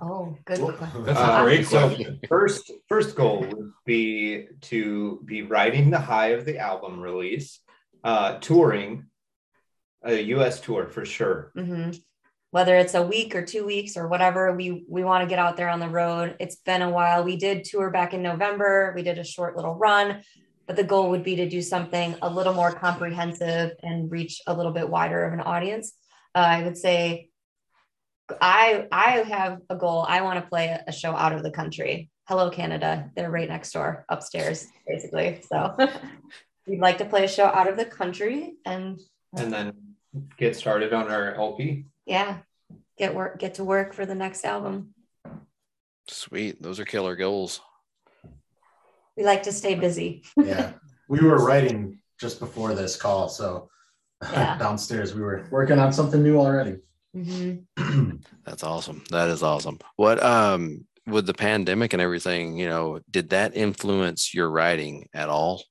Oh, 0.00 0.36
good. 0.44 0.60
one. 0.60 0.76
That's 1.04 1.18
Uh, 1.18 1.38
a 1.40 1.42
great 1.42 1.66
so 1.66 1.94
first 2.28 2.70
first 2.88 3.16
goal 3.16 3.40
would 3.40 3.72
be 3.84 4.46
to 4.62 5.20
be 5.24 5.42
riding 5.42 5.90
the 5.90 5.98
high 6.00 6.28
of 6.28 6.44
the 6.44 6.58
album 6.58 7.00
release, 7.00 7.60
uh, 8.04 8.38
touring 8.38 9.06
a 10.02 10.20
US 10.34 10.60
tour 10.60 10.86
for 10.88 11.04
sure. 11.04 11.52
hmm 11.54 11.90
Whether 12.52 12.76
it's 12.76 12.94
a 12.94 13.02
week 13.06 13.34
or 13.36 13.44
two 13.44 13.64
weeks 13.64 13.96
or 13.96 14.08
whatever, 14.08 14.52
we 14.52 14.84
we 14.88 15.04
want 15.04 15.22
to 15.22 15.28
get 15.28 15.38
out 15.38 15.56
there 15.56 15.68
on 15.68 15.80
the 15.80 15.88
road. 15.88 16.36
It's 16.40 16.56
been 16.56 16.82
a 16.82 16.90
while. 16.90 17.22
We 17.22 17.36
did 17.36 17.64
tour 17.64 17.90
back 17.90 18.12
in 18.14 18.22
November. 18.22 18.92
We 18.96 19.02
did 19.02 19.18
a 19.18 19.24
short 19.24 19.56
little 19.56 19.74
run, 19.74 20.22
but 20.66 20.74
the 20.76 20.84
goal 20.84 21.10
would 21.10 21.22
be 21.22 21.36
to 21.36 21.48
do 21.48 21.62
something 21.62 22.16
a 22.22 22.28
little 22.28 22.54
more 22.54 22.72
comprehensive 22.72 23.72
and 23.82 24.10
reach 24.10 24.40
a 24.46 24.54
little 24.54 24.72
bit 24.72 24.88
wider 24.88 25.24
of 25.24 25.32
an 25.32 25.40
audience. 25.40 25.92
Uh, 26.34 26.38
I 26.38 26.62
would 26.64 26.76
say, 26.76 27.29
I 28.40 28.86
I 28.92 29.10
have 29.28 29.60
a 29.70 29.76
goal. 29.76 30.04
I 30.08 30.20
want 30.22 30.42
to 30.42 30.48
play 30.48 30.66
a, 30.68 30.84
a 30.88 30.92
show 30.92 31.12
out 31.14 31.32
of 31.32 31.42
the 31.42 31.50
country. 31.50 32.10
Hello, 32.28 32.50
Canada. 32.50 33.10
They're 33.16 33.30
right 33.30 33.48
next 33.48 33.72
door, 33.72 34.04
upstairs, 34.08 34.66
basically. 34.86 35.40
So 35.48 35.76
we'd 36.66 36.80
like 36.80 36.98
to 36.98 37.04
play 37.04 37.24
a 37.24 37.28
show 37.28 37.46
out 37.46 37.68
of 37.68 37.76
the 37.76 37.84
country 37.84 38.54
and 38.64 39.00
And 39.36 39.52
then 39.52 39.72
get 40.36 40.56
started 40.56 40.92
on 40.92 41.10
our 41.10 41.34
LP. 41.34 41.84
yeah 42.06 42.38
get 42.98 43.14
work 43.14 43.38
get 43.38 43.54
to 43.54 43.64
work 43.64 43.94
for 43.94 44.04
the 44.04 44.14
next 44.14 44.44
album 44.44 44.92
Sweet. 46.08 46.60
Those 46.60 46.80
are 46.80 46.84
killer 46.84 47.14
goals. 47.14 47.60
we 49.16 49.24
like 49.24 49.44
to 49.44 49.52
stay 49.52 49.74
busy 49.76 50.22
yeah, 50.36 50.72
we 51.08 51.20
were 51.20 51.44
writing 51.44 52.00
just 52.20 52.40
before 52.40 52.74
this 52.74 52.96
call, 52.96 53.28
so 53.28 53.68
Yeah. 54.22 54.58
downstairs 54.58 55.14
we 55.14 55.22
were 55.22 55.46
working 55.50 55.78
on 55.78 55.92
something 55.92 56.22
new 56.22 56.38
already. 56.38 56.76
Mhm. 57.16 57.64
That's 58.44 58.62
awesome. 58.62 59.02
That 59.10 59.28
is 59.28 59.42
awesome. 59.42 59.78
What, 59.96 60.22
um, 60.22 60.86
with 61.06 61.26
the 61.26 61.34
pandemic 61.34 61.92
and 61.92 62.02
everything, 62.02 62.56
you 62.56 62.68
know, 62.68 63.00
did 63.10 63.30
that 63.30 63.56
influence 63.56 64.34
your 64.34 64.50
writing 64.50 65.08
at 65.12 65.28
all? 65.28 65.62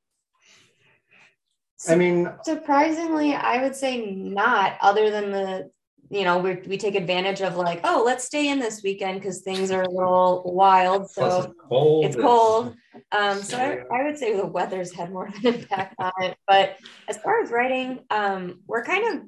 I 1.87 1.95
mean, 1.95 2.29
surprisingly 2.43 3.33
i 3.33 3.61
would 3.61 3.75
say 3.75 4.11
not 4.11 4.77
other 4.81 5.09
than 5.09 5.31
the 5.31 5.71
you 6.09 6.23
know 6.23 6.39
we 6.39 6.55
we 6.67 6.77
take 6.77 6.95
advantage 6.95 7.41
of 7.41 7.55
like 7.55 7.79
oh 7.83 8.03
let's 8.05 8.25
stay 8.25 8.49
in 8.49 8.59
this 8.59 8.81
weekend 8.83 9.19
because 9.19 9.41
things 9.41 9.71
are 9.71 9.83
a 9.83 9.89
little 9.89 10.43
wild 10.45 11.09
so 11.09 11.25
it's 11.25 11.53
cold. 11.69 12.05
it's 12.05 12.15
cold 12.15 12.75
um 13.11 13.41
so 13.41 13.57
I, 13.57 13.79
I 13.95 14.03
would 14.03 14.17
say 14.17 14.35
the 14.35 14.45
weather's 14.45 14.93
had 14.93 15.11
more 15.11 15.27
of 15.27 15.35
an 15.35 15.55
impact 15.55 15.95
on 15.99 16.11
it 16.19 16.37
but 16.47 16.77
as 17.07 17.17
far 17.17 17.41
as 17.41 17.51
writing 17.51 17.99
um 18.09 18.61
we're 18.67 18.83
kind 18.83 19.15
of 19.15 19.23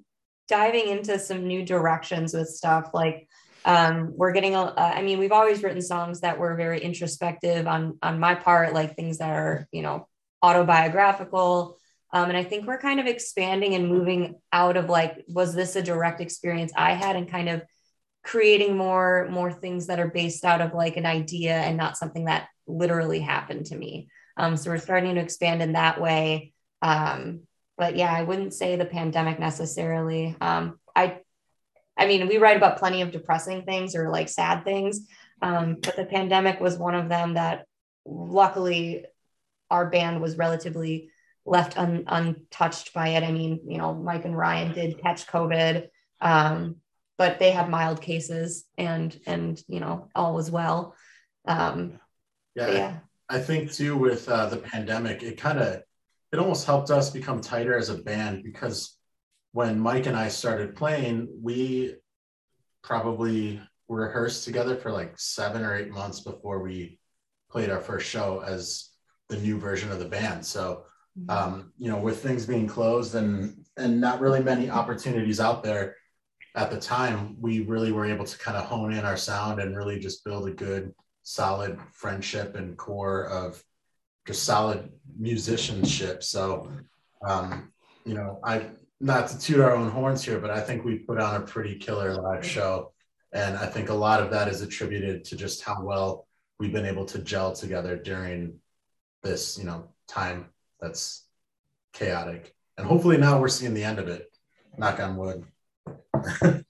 diving 0.47 0.87
into 0.87 1.19
some 1.19 1.47
new 1.47 1.63
directions 1.63 2.33
with 2.33 2.49
stuff 2.49 2.89
like 2.93 3.27
um 3.65 4.11
we're 4.15 4.31
getting 4.31 4.55
a 4.55 4.61
uh, 4.61 4.91
i 4.95 5.01
mean 5.01 5.19
we've 5.19 5.31
always 5.31 5.61
written 5.63 5.81
songs 5.81 6.21
that 6.21 6.39
were 6.39 6.55
very 6.55 6.81
introspective 6.81 7.67
on 7.67 7.97
on 8.01 8.19
my 8.19 8.35
part 8.35 8.73
like 8.73 8.95
things 8.95 9.19
that 9.19 9.29
are 9.29 9.67
you 9.71 9.81
know 9.81 10.07
autobiographical. 10.43 11.77
Um, 12.13 12.29
and 12.29 12.37
i 12.37 12.43
think 12.43 12.67
we're 12.67 12.79
kind 12.79 12.99
of 12.99 13.05
expanding 13.05 13.75
and 13.75 13.87
moving 13.87 14.35
out 14.51 14.75
of 14.75 14.89
like 14.89 15.23
was 15.27 15.53
this 15.53 15.75
a 15.75 15.81
direct 15.81 16.19
experience 16.19 16.73
i 16.75 16.93
had 16.93 17.15
and 17.15 17.29
kind 17.29 17.47
of 17.47 17.61
creating 18.23 18.77
more 18.77 19.27
more 19.31 19.51
things 19.51 19.87
that 19.87 19.99
are 19.99 20.09
based 20.09 20.45
out 20.45 20.61
of 20.61 20.73
like 20.73 20.97
an 20.97 21.05
idea 21.05 21.53
and 21.53 21.77
not 21.77 21.97
something 21.97 22.25
that 22.25 22.47
literally 22.67 23.19
happened 23.19 23.65
to 23.67 23.75
me. 23.75 24.09
Um, 24.37 24.57
so 24.57 24.69
we're 24.69 24.77
starting 24.77 25.15
to 25.15 25.21
expand 25.21 25.61
in 25.61 25.73
that 25.73 25.99
way. 25.99 26.53
Um, 26.81 27.41
but 27.81 27.95
yeah 27.95 28.13
i 28.13 28.21
wouldn't 28.21 28.53
say 28.53 28.75
the 28.75 28.85
pandemic 28.85 29.39
necessarily. 29.39 30.35
Um, 30.39 30.79
i 30.95 31.17
i 31.97 32.05
mean 32.05 32.27
we 32.27 32.37
write 32.37 32.57
about 32.57 32.77
plenty 32.77 33.01
of 33.01 33.11
depressing 33.11 33.63
things 33.63 33.95
or 33.95 34.11
like 34.11 34.29
sad 34.29 34.63
things 34.63 35.07
um, 35.41 35.77
but 35.81 35.95
the 35.95 36.05
pandemic 36.05 36.59
was 36.59 36.77
one 36.77 36.93
of 36.93 37.09
them 37.09 37.33
that 37.33 37.65
luckily 38.05 39.05
our 39.71 39.89
band 39.89 40.21
was 40.21 40.37
relatively 40.37 41.09
left 41.43 41.75
un, 41.75 42.03
untouched 42.05 42.93
by 42.93 43.07
it. 43.15 43.23
I 43.23 43.31
mean 43.31 43.61
you 43.67 43.79
know 43.79 43.95
mike 43.95 44.25
and 44.25 44.37
ryan 44.37 44.73
did 44.73 45.01
catch 45.01 45.25
covid 45.25 45.87
um, 46.21 46.75
but 47.17 47.39
they 47.39 47.51
had 47.51 47.69
mild 47.69 48.01
cases 48.01 48.65
and 48.77 49.19
and 49.25 49.61
you 49.67 49.79
know 49.79 50.09
all 50.15 50.33
was 50.35 50.49
well. 50.49 50.95
Um, 51.45 51.99
Yeah, 52.55 52.71
yeah. 52.71 52.99
I 53.29 53.39
think 53.39 53.71
too 53.71 53.97
with 53.97 54.27
uh, 54.27 54.47
the 54.47 54.57
pandemic, 54.57 55.23
it 55.23 55.37
kind 55.37 55.59
of 55.59 55.83
it 56.31 56.39
almost 56.39 56.65
helped 56.65 56.89
us 56.91 57.09
become 57.09 57.41
tighter 57.41 57.77
as 57.77 57.89
a 57.89 58.01
band 58.01 58.43
because 58.43 58.97
when 59.51 59.79
Mike 59.79 60.05
and 60.05 60.15
I 60.15 60.29
started 60.29 60.75
playing, 60.75 61.27
we 61.41 61.95
probably 62.83 63.61
rehearsed 63.89 64.45
together 64.45 64.75
for 64.75 64.91
like 64.91 65.19
seven 65.19 65.63
or 65.63 65.75
eight 65.75 65.89
months 65.89 66.21
before 66.21 66.63
we 66.63 66.99
played 67.49 67.69
our 67.69 67.81
first 67.81 68.09
show 68.09 68.41
as 68.45 68.89
the 69.27 69.37
new 69.37 69.59
version 69.59 69.91
of 69.91 69.99
the 69.99 70.05
band. 70.05 70.45
So 70.45 70.85
um, 71.29 71.73
you 71.77 71.89
know, 71.89 71.97
with 71.97 72.23
things 72.23 72.45
being 72.45 72.67
closed 72.67 73.15
and 73.15 73.65
and 73.77 73.99
not 73.99 74.21
really 74.21 74.41
many 74.41 74.69
opportunities 74.69 75.39
out 75.39 75.63
there 75.63 75.95
at 76.55 76.69
the 76.71 76.79
time, 76.79 77.35
we 77.39 77.61
really 77.61 77.91
were 77.91 78.05
able 78.05 78.25
to 78.25 78.37
kind 78.37 78.57
of 78.57 78.65
hone 78.65 78.93
in 78.93 79.05
our 79.05 79.17
sound 79.17 79.59
and 79.59 79.75
really 79.75 79.99
just 79.99 80.23
build 80.23 80.47
a 80.47 80.53
good, 80.53 80.93
solid 81.23 81.79
friendship 81.93 82.55
and 82.55 82.77
core 82.77 83.25
of 83.27 83.61
just 84.31 84.43
solid 84.43 84.89
musicianship. 85.19 86.23
So, 86.23 86.71
um, 87.27 87.71
you 88.05 88.13
know, 88.13 88.39
I 88.43 88.67
not 88.99 89.27
to 89.29 89.39
toot 89.39 89.59
our 89.59 89.75
own 89.75 89.89
horns 89.89 90.23
here, 90.23 90.39
but 90.39 90.51
I 90.51 90.61
think 90.61 90.85
we 90.85 90.99
put 90.99 91.19
on 91.19 91.41
a 91.41 91.45
pretty 91.45 91.75
killer 91.75 92.13
live 92.15 92.45
show, 92.45 92.93
and 93.33 93.57
I 93.57 93.65
think 93.65 93.89
a 93.89 93.93
lot 93.93 94.21
of 94.21 94.31
that 94.31 94.47
is 94.47 94.61
attributed 94.61 95.25
to 95.25 95.35
just 95.35 95.63
how 95.63 95.83
well 95.83 96.27
we've 96.59 96.71
been 96.71 96.85
able 96.85 97.05
to 97.05 97.19
gel 97.19 97.53
together 97.53 97.97
during 97.97 98.59
this, 99.21 99.57
you 99.57 99.65
know, 99.65 99.89
time 100.07 100.45
that's 100.79 101.27
chaotic. 101.93 102.55
And 102.77 102.87
hopefully 102.87 103.17
now 103.17 103.39
we're 103.39 103.49
seeing 103.49 103.73
the 103.73 103.83
end 103.83 103.99
of 103.99 104.07
it. 104.07 104.31
Knock 104.77 104.99
on 104.99 105.17
wood. 105.17 105.45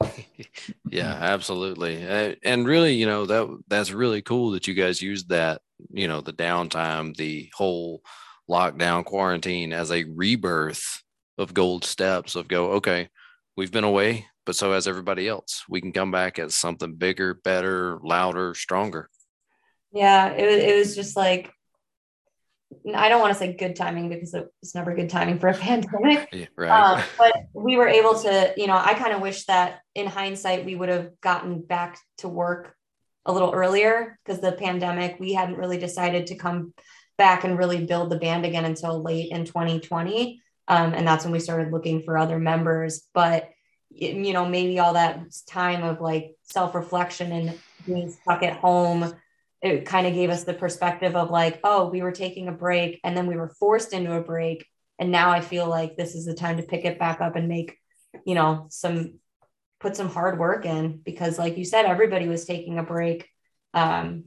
Yeah, 0.92 1.14
absolutely. 1.14 2.06
Uh, 2.06 2.36
and 2.44 2.68
really, 2.68 2.96
you 2.96 3.06
know, 3.06 3.26
that 3.26 3.62
that's 3.70 3.92
really 3.92 4.22
cool 4.22 4.52
that 4.52 4.68
you 4.68 4.74
guys 4.74 5.02
used 5.02 5.30
that, 5.30 5.62
you 5.90 6.08
know, 6.08 6.22
the 6.22 6.34
downtime, 6.34 7.16
the 7.16 7.50
whole 7.54 8.02
lockdown 8.50 9.06
quarantine 9.06 9.74
as 9.74 9.92
a 9.92 10.04
rebirth 10.04 11.02
of 11.38 11.54
gold 11.54 11.86
steps 11.86 12.36
of 12.36 12.48
go, 12.48 12.74
okay, 12.74 13.10
we've 13.58 13.72
been 13.72 13.84
away, 13.84 14.26
but 14.46 14.56
so 14.56 14.74
has 14.74 14.88
everybody 14.88 15.28
else. 15.28 15.64
We 15.70 15.82
can 15.82 15.92
come 15.92 16.12
back 16.12 16.40
as 16.40 16.56
something 16.56 16.96
bigger, 16.96 17.34
better, 17.34 18.00
louder, 18.04 18.54
stronger. 18.54 19.10
Yeah, 19.94 20.30
it 20.30 20.46
was 20.46 20.64
it 20.64 20.78
was 20.78 20.96
just 20.96 21.18
like 21.18 21.52
I 22.96 23.10
don't 23.10 23.20
want 23.20 23.34
to 23.34 23.40
say 23.40 23.54
good 23.54 23.76
timing 23.76 24.10
because 24.10 24.34
it 24.34 24.48
was 24.62 24.74
never 24.74 24.96
good 24.96 25.10
timing 25.10 25.40
for 25.40 25.50
a 25.50 25.54
pandemic. 25.58 26.30
Yeah, 26.32 26.46
right. 26.56 26.70
Um, 26.70 27.04
but 27.18 27.34
we 27.54 27.76
were 27.76 27.88
able 27.88 28.18
to, 28.20 28.54
you 28.58 28.68
know, 28.68 28.78
I 28.78 28.94
kind 28.94 29.14
of 29.14 29.22
wish 29.22 29.46
that 29.46 29.82
in 29.94 30.08
hindsight 30.08 30.66
we 30.66 30.76
would 30.76 30.90
have 30.90 31.20
gotten 31.22 31.62
back 31.62 32.00
to 32.20 32.30
work 32.30 32.76
a 33.26 33.32
little 33.32 33.52
earlier 33.52 34.18
because 34.24 34.42
the 34.42 34.52
pandemic, 34.52 35.18
we 35.20 35.34
hadn't 35.34 35.58
really 35.58 35.78
decided 35.78 36.28
to 36.28 36.36
come 36.36 36.74
back 37.18 37.44
and 37.44 37.58
really 37.58 37.86
build 37.86 38.10
the 38.10 38.18
band 38.18 38.46
again 38.46 38.66
until 38.66 39.02
late 39.02 39.32
in 39.32 39.46
2020. 39.46 40.42
Um, 40.68 40.94
and 40.94 41.06
that's 41.06 41.24
when 41.24 41.34
we 41.34 41.40
started 41.40 41.72
looking 41.72 42.02
for 42.04 42.18
other 42.18 42.40
members. 42.40 43.04
But, 43.14 43.50
you 43.90 44.34
know, 44.34 44.48
maybe 44.48 44.80
all 44.80 44.94
that 44.94 45.22
time 45.48 45.84
of 45.84 46.02
like 46.02 46.36
self 46.44 46.74
reflection 46.74 47.32
and 47.32 47.60
being 47.86 48.12
stuck 48.12 48.44
at 48.44 48.58
home 48.58 49.14
it 49.62 49.86
kind 49.86 50.08
of 50.08 50.14
gave 50.14 50.30
us 50.30 50.44
the 50.44 50.54
perspective 50.54 51.16
of 51.16 51.30
like, 51.30 51.60
oh, 51.64 51.90
we 51.90 52.02
were 52.02 52.12
taking 52.12 52.48
a 52.48 52.52
break 52.52 53.00
and 53.04 53.16
then 53.16 53.28
we 53.28 53.38
were 53.38 53.50
forced 53.60 53.94
into 53.94 54.14
a 54.14 54.22
break. 54.22 54.66
And 54.98 55.12
now 55.12 55.30
I 55.30 55.42
feel 55.42 55.68
like 55.68 55.96
this 55.96 56.16
is 56.16 56.26
the 56.26 56.34
time 56.34 56.58
to 56.58 56.64
pick 56.64 56.84
it 56.84 57.00
back 57.00 57.22
up 57.22 57.36
and 57.36 57.48
make, 57.48 57.78
you 58.26 58.36
know, 58.36 58.68
some 58.70 59.20
put 59.82 59.98
some 59.98 60.10
hard 60.10 60.40
work 60.40 60.66
in 60.66 61.02
because 61.04 61.38
like 61.40 61.58
you 61.58 61.66
said, 61.66 61.86
everybody 61.86 62.28
was 62.28 62.46
taking 62.46 62.78
a 62.78 62.84
break. 62.84 63.28
Um, 63.74 64.26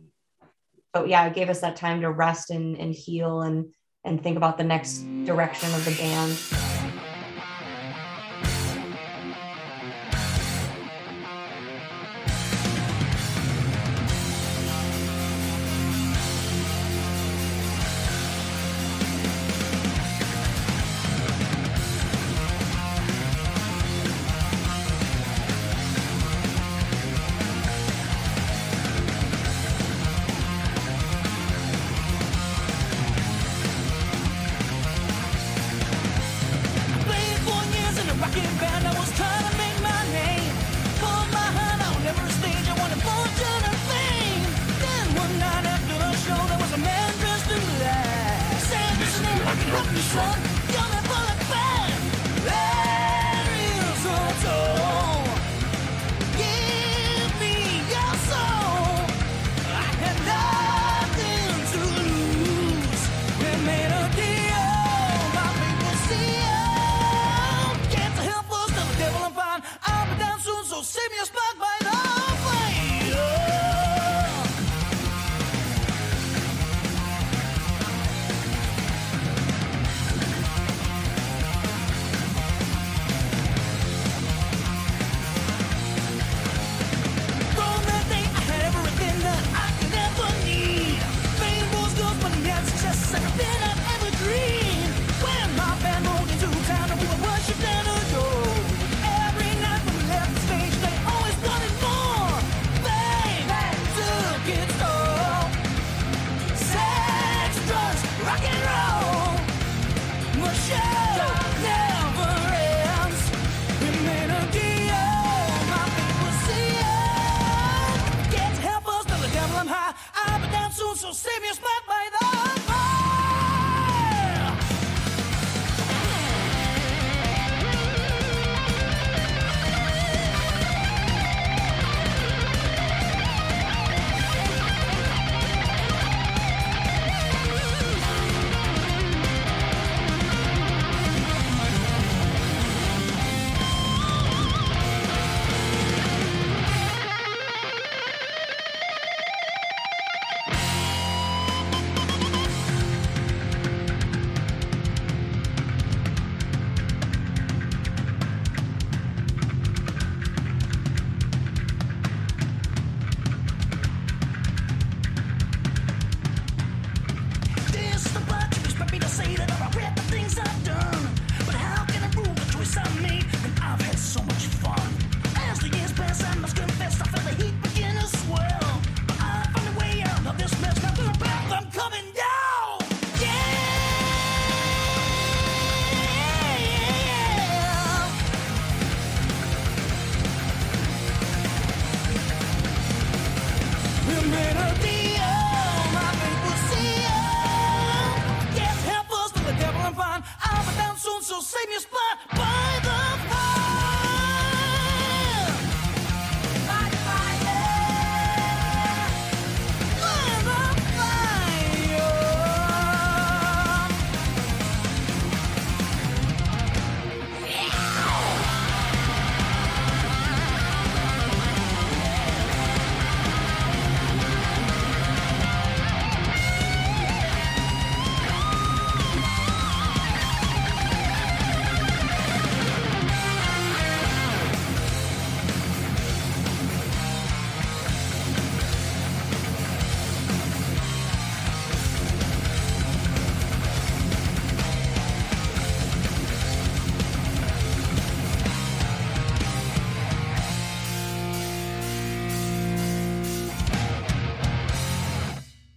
but 0.93 1.09
yeah, 1.09 1.25
it 1.27 1.35
gave 1.35 1.49
us 1.49 1.61
that 1.61 1.77
time 1.77 2.03
to 2.03 2.11
rest 2.11 2.51
and, 2.51 2.77
and 2.77 2.95
heal 2.95 3.41
and 3.43 3.73
and 4.05 4.23
think 4.23 4.37
about 4.37 4.59
the 4.59 4.65
next 4.65 4.99
direction 5.25 5.73
of 5.75 5.85
the 5.87 5.97
band. 5.97 6.64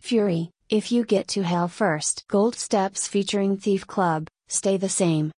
Fury, 0.08 0.52
If 0.70 0.90
You 0.90 1.04
Get 1.04 1.28
to 1.28 1.44
Hell 1.44 1.68
First. 1.68 2.24
Gold 2.30 2.56
Steps 2.56 3.10
featuring 3.10 3.58
Thief 3.58 3.86
Club, 3.86 4.30
Stay 4.48 4.78
the 4.78 4.88
Same. 4.88 5.34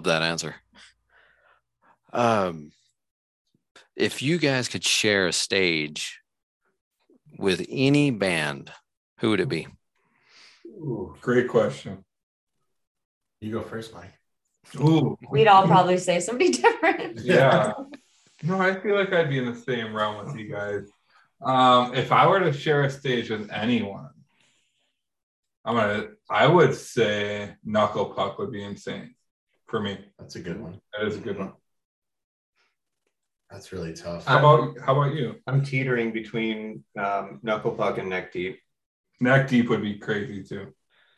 Love 0.00 0.20
that 0.20 0.22
answer. 0.22 0.54
Um, 2.12 2.72
if 3.96 4.22
you 4.22 4.38
guys 4.38 4.68
could 4.68 4.82
share 4.84 5.26
a 5.26 5.32
stage 5.32 6.20
with 7.38 7.64
any 7.68 8.10
band, 8.10 8.72
who 9.18 9.30
would 9.30 9.40
it 9.40 9.48
be? 9.48 9.66
Ooh, 10.66 11.14
Great 11.20 11.48
question. 11.48 12.02
you 13.42 13.52
go 13.52 13.60
first, 13.60 13.92
Mike. 13.92 14.14
Ooh, 14.80 15.16
We'd 15.30 15.48
all 15.48 15.66
probably 15.66 15.98
say 15.98 16.20
somebody 16.20 16.50
different. 16.64 17.20
yeah. 17.20 17.72
No, 18.42 18.58
I 18.58 18.80
feel 18.80 18.94
like 18.94 19.12
I'd 19.12 19.28
be 19.28 19.38
in 19.38 19.44
the 19.52 19.54
same 19.60 19.94
realm 19.94 20.24
with 20.24 20.34
you 20.36 20.50
guys. 20.50 20.88
Um, 21.42 21.94
if 21.94 22.10
I 22.10 22.26
were 22.26 22.40
to 22.40 22.52
share 22.54 22.84
a 22.84 22.90
stage 22.90 23.28
with 23.28 23.50
anyone, 23.50 24.08
I'm 25.64 25.76
gonna. 25.76 26.06
I 26.30 26.46
would 26.46 26.74
say 26.74 27.54
Knuckle 27.64 28.06
Puck 28.14 28.38
would 28.38 28.50
be 28.50 28.62
insane 28.62 29.14
for 29.70 29.80
me. 29.80 29.98
That's 30.18 30.34
a 30.36 30.40
good 30.40 30.60
one. 30.60 30.80
That 30.92 31.06
is 31.06 31.16
a 31.16 31.20
good 31.20 31.38
one. 31.38 31.52
That's 33.50 33.72
really 33.72 33.94
tough. 33.94 34.26
How 34.26 34.38
about 34.38 34.78
how 34.84 35.00
about 35.00 35.14
you? 35.14 35.36
I'm 35.46 35.64
teetering 35.64 36.12
between 36.12 36.84
um, 36.98 37.40
Knuckle 37.42 37.72
Puck 37.72 37.98
and 37.98 38.08
Neck 38.08 38.32
Deep. 38.32 38.60
Neck 39.20 39.48
Deep 39.48 39.68
would 39.68 39.82
be 39.82 39.98
crazy 39.98 40.42
too. 40.42 40.72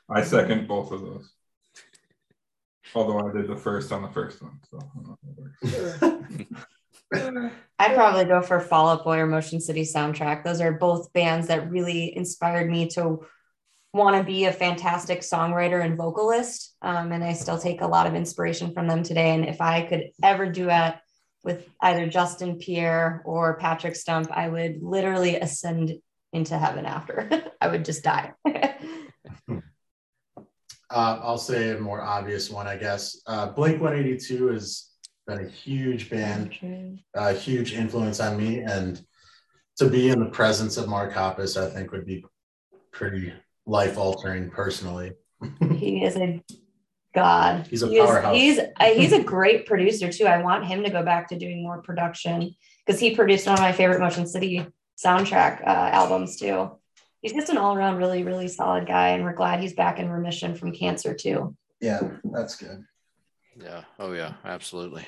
I 0.09 0.22
second 0.22 0.68
both 0.68 0.92
of 0.92 1.00
those. 1.00 1.30
Although 2.94 3.28
I 3.28 3.32
did 3.32 3.48
the 3.48 3.57
first 3.57 3.92
on 3.92 4.03
the 4.03 4.09
first 4.09 4.42
one, 4.42 4.61
so 4.70 4.78
I 4.78 4.84
don't 4.94 5.07
know 5.07 5.18
how 6.03 6.11
that 6.11 6.50
works. 7.12 7.53
I'd 7.78 7.94
probably 7.94 8.24
go 8.24 8.42
for 8.42 8.61
Fall 8.61 8.88
Out 8.88 9.05
Boy 9.05 9.18
or 9.18 9.26
Motion 9.26 9.61
City 9.61 9.82
soundtrack. 9.82 10.44
Those 10.44 10.61
are 10.61 10.72
both 10.72 11.12
bands 11.12 11.48
that 11.48 11.70
really 11.70 12.16
inspired 12.16 12.70
me 12.70 12.88
to 12.88 13.26
want 13.93 14.16
to 14.16 14.24
be 14.24 14.47
a 14.47 14.53
fantastic 14.53 15.20
songwriter 15.20 15.84
and 15.84 15.97
vocalist. 15.97 16.74
Um, 16.80 17.12
and 17.12 17.22
I 17.22 17.34
still 17.34 17.59
take 17.59 17.82
a 17.82 17.86
lot 17.86 18.07
of 18.07 18.14
inspiration 18.14 18.72
from 18.72 18.88
them 18.88 19.03
today. 19.03 19.30
And 19.34 19.45
if 19.45 19.61
I 19.61 19.82
could 19.82 20.11
ever 20.22 20.51
duet 20.51 21.01
with 21.45 21.68
either 21.80 22.07
Justin 22.07 22.59
Pierre 22.59 23.22
or 23.24 23.59
Patrick 23.59 23.97
Stump, 23.97 24.30
I 24.30 24.49
would 24.49 24.82
literally 24.82 25.36
ascend 25.36 25.93
into 26.32 26.57
heaven 26.57 26.86
after. 26.86 27.28
I 27.61 27.68
would 27.68 27.84
just 27.84 28.03
die. 28.05 28.32
Uh, 30.93 31.18
I'll 31.22 31.38
say 31.38 31.70
a 31.70 31.78
more 31.78 32.03
obvious 32.03 32.51
one, 32.51 32.66
I 32.66 32.76
guess. 32.76 33.22
Uh, 33.26 33.47
Blink 33.47 33.80
182 33.80 34.49
has 34.49 34.90
been 35.26 35.47
a 35.47 35.49
huge 35.49 36.11
band, 36.11 36.53
a 37.14 37.32
huge 37.32 37.72
influence 37.72 38.20
on 38.20 38.36
me. 38.36 38.59
And 38.59 39.03
to 39.78 39.88
be 39.88 40.11
in 40.11 40.20
the 40.20 40.28
presence 40.28 40.76
of 40.76 40.88
Mark 40.88 41.14
Hoppus, 41.14 41.57
I 41.57 41.70
think 41.70 41.93
would 41.93 42.05
be 42.05 42.26
pretty 42.90 43.32
life 43.66 43.96
altering 43.98 44.50
personally. 44.50 45.12
he 45.78 46.04
is 46.04 46.16
a 46.16 46.42
god. 47.14 47.66
He's 47.68 47.82
a 47.82 47.88
He 47.88 47.98
is- 47.98 48.06
powerhouse. 48.06 48.36
he's 48.36 48.58
uh, 48.58 48.84
he's 48.94 49.12
a 49.12 49.22
great 49.22 49.66
producer 49.66 50.10
too. 50.10 50.26
I 50.26 50.42
want 50.42 50.66
him 50.66 50.82
to 50.84 50.90
go 50.90 51.02
back 51.02 51.28
to 51.28 51.38
doing 51.38 51.62
more 51.62 51.82
production 51.82 52.54
because 52.86 53.00
he 53.00 53.14
produced 53.14 53.46
one 53.46 53.54
of 53.54 53.60
my 53.60 53.72
favorite 53.72 54.00
Motion 54.00 54.26
City 54.26 54.66
soundtrack 55.02 55.62
uh, 55.62 55.90
albums 55.92 56.36
too. 56.38 56.70
He's 57.22 57.32
just 57.32 57.50
an 57.50 57.58
all 57.58 57.74
around 57.76 57.96
really 57.98 58.22
really 58.24 58.48
solid 58.48 58.86
guy, 58.86 59.08
and 59.10 59.24
we're 59.24 59.32
glad 59.34 59.60
he's 59.60 59.74
back 59.74 59.98
in 59.98 60.10
remission 60.10 60.54
from 60.54 60.72
cancer 60.72 61.14
too. 61.14 61.56
Yeah, 61.80 62.00
that's 62.24 62.56
good. 62.56 62.84
Yeah. 63.60 63.82
Oh, 63.98 64.12
yeah. 64.12 64.34
Absolutely. 64.44 65.04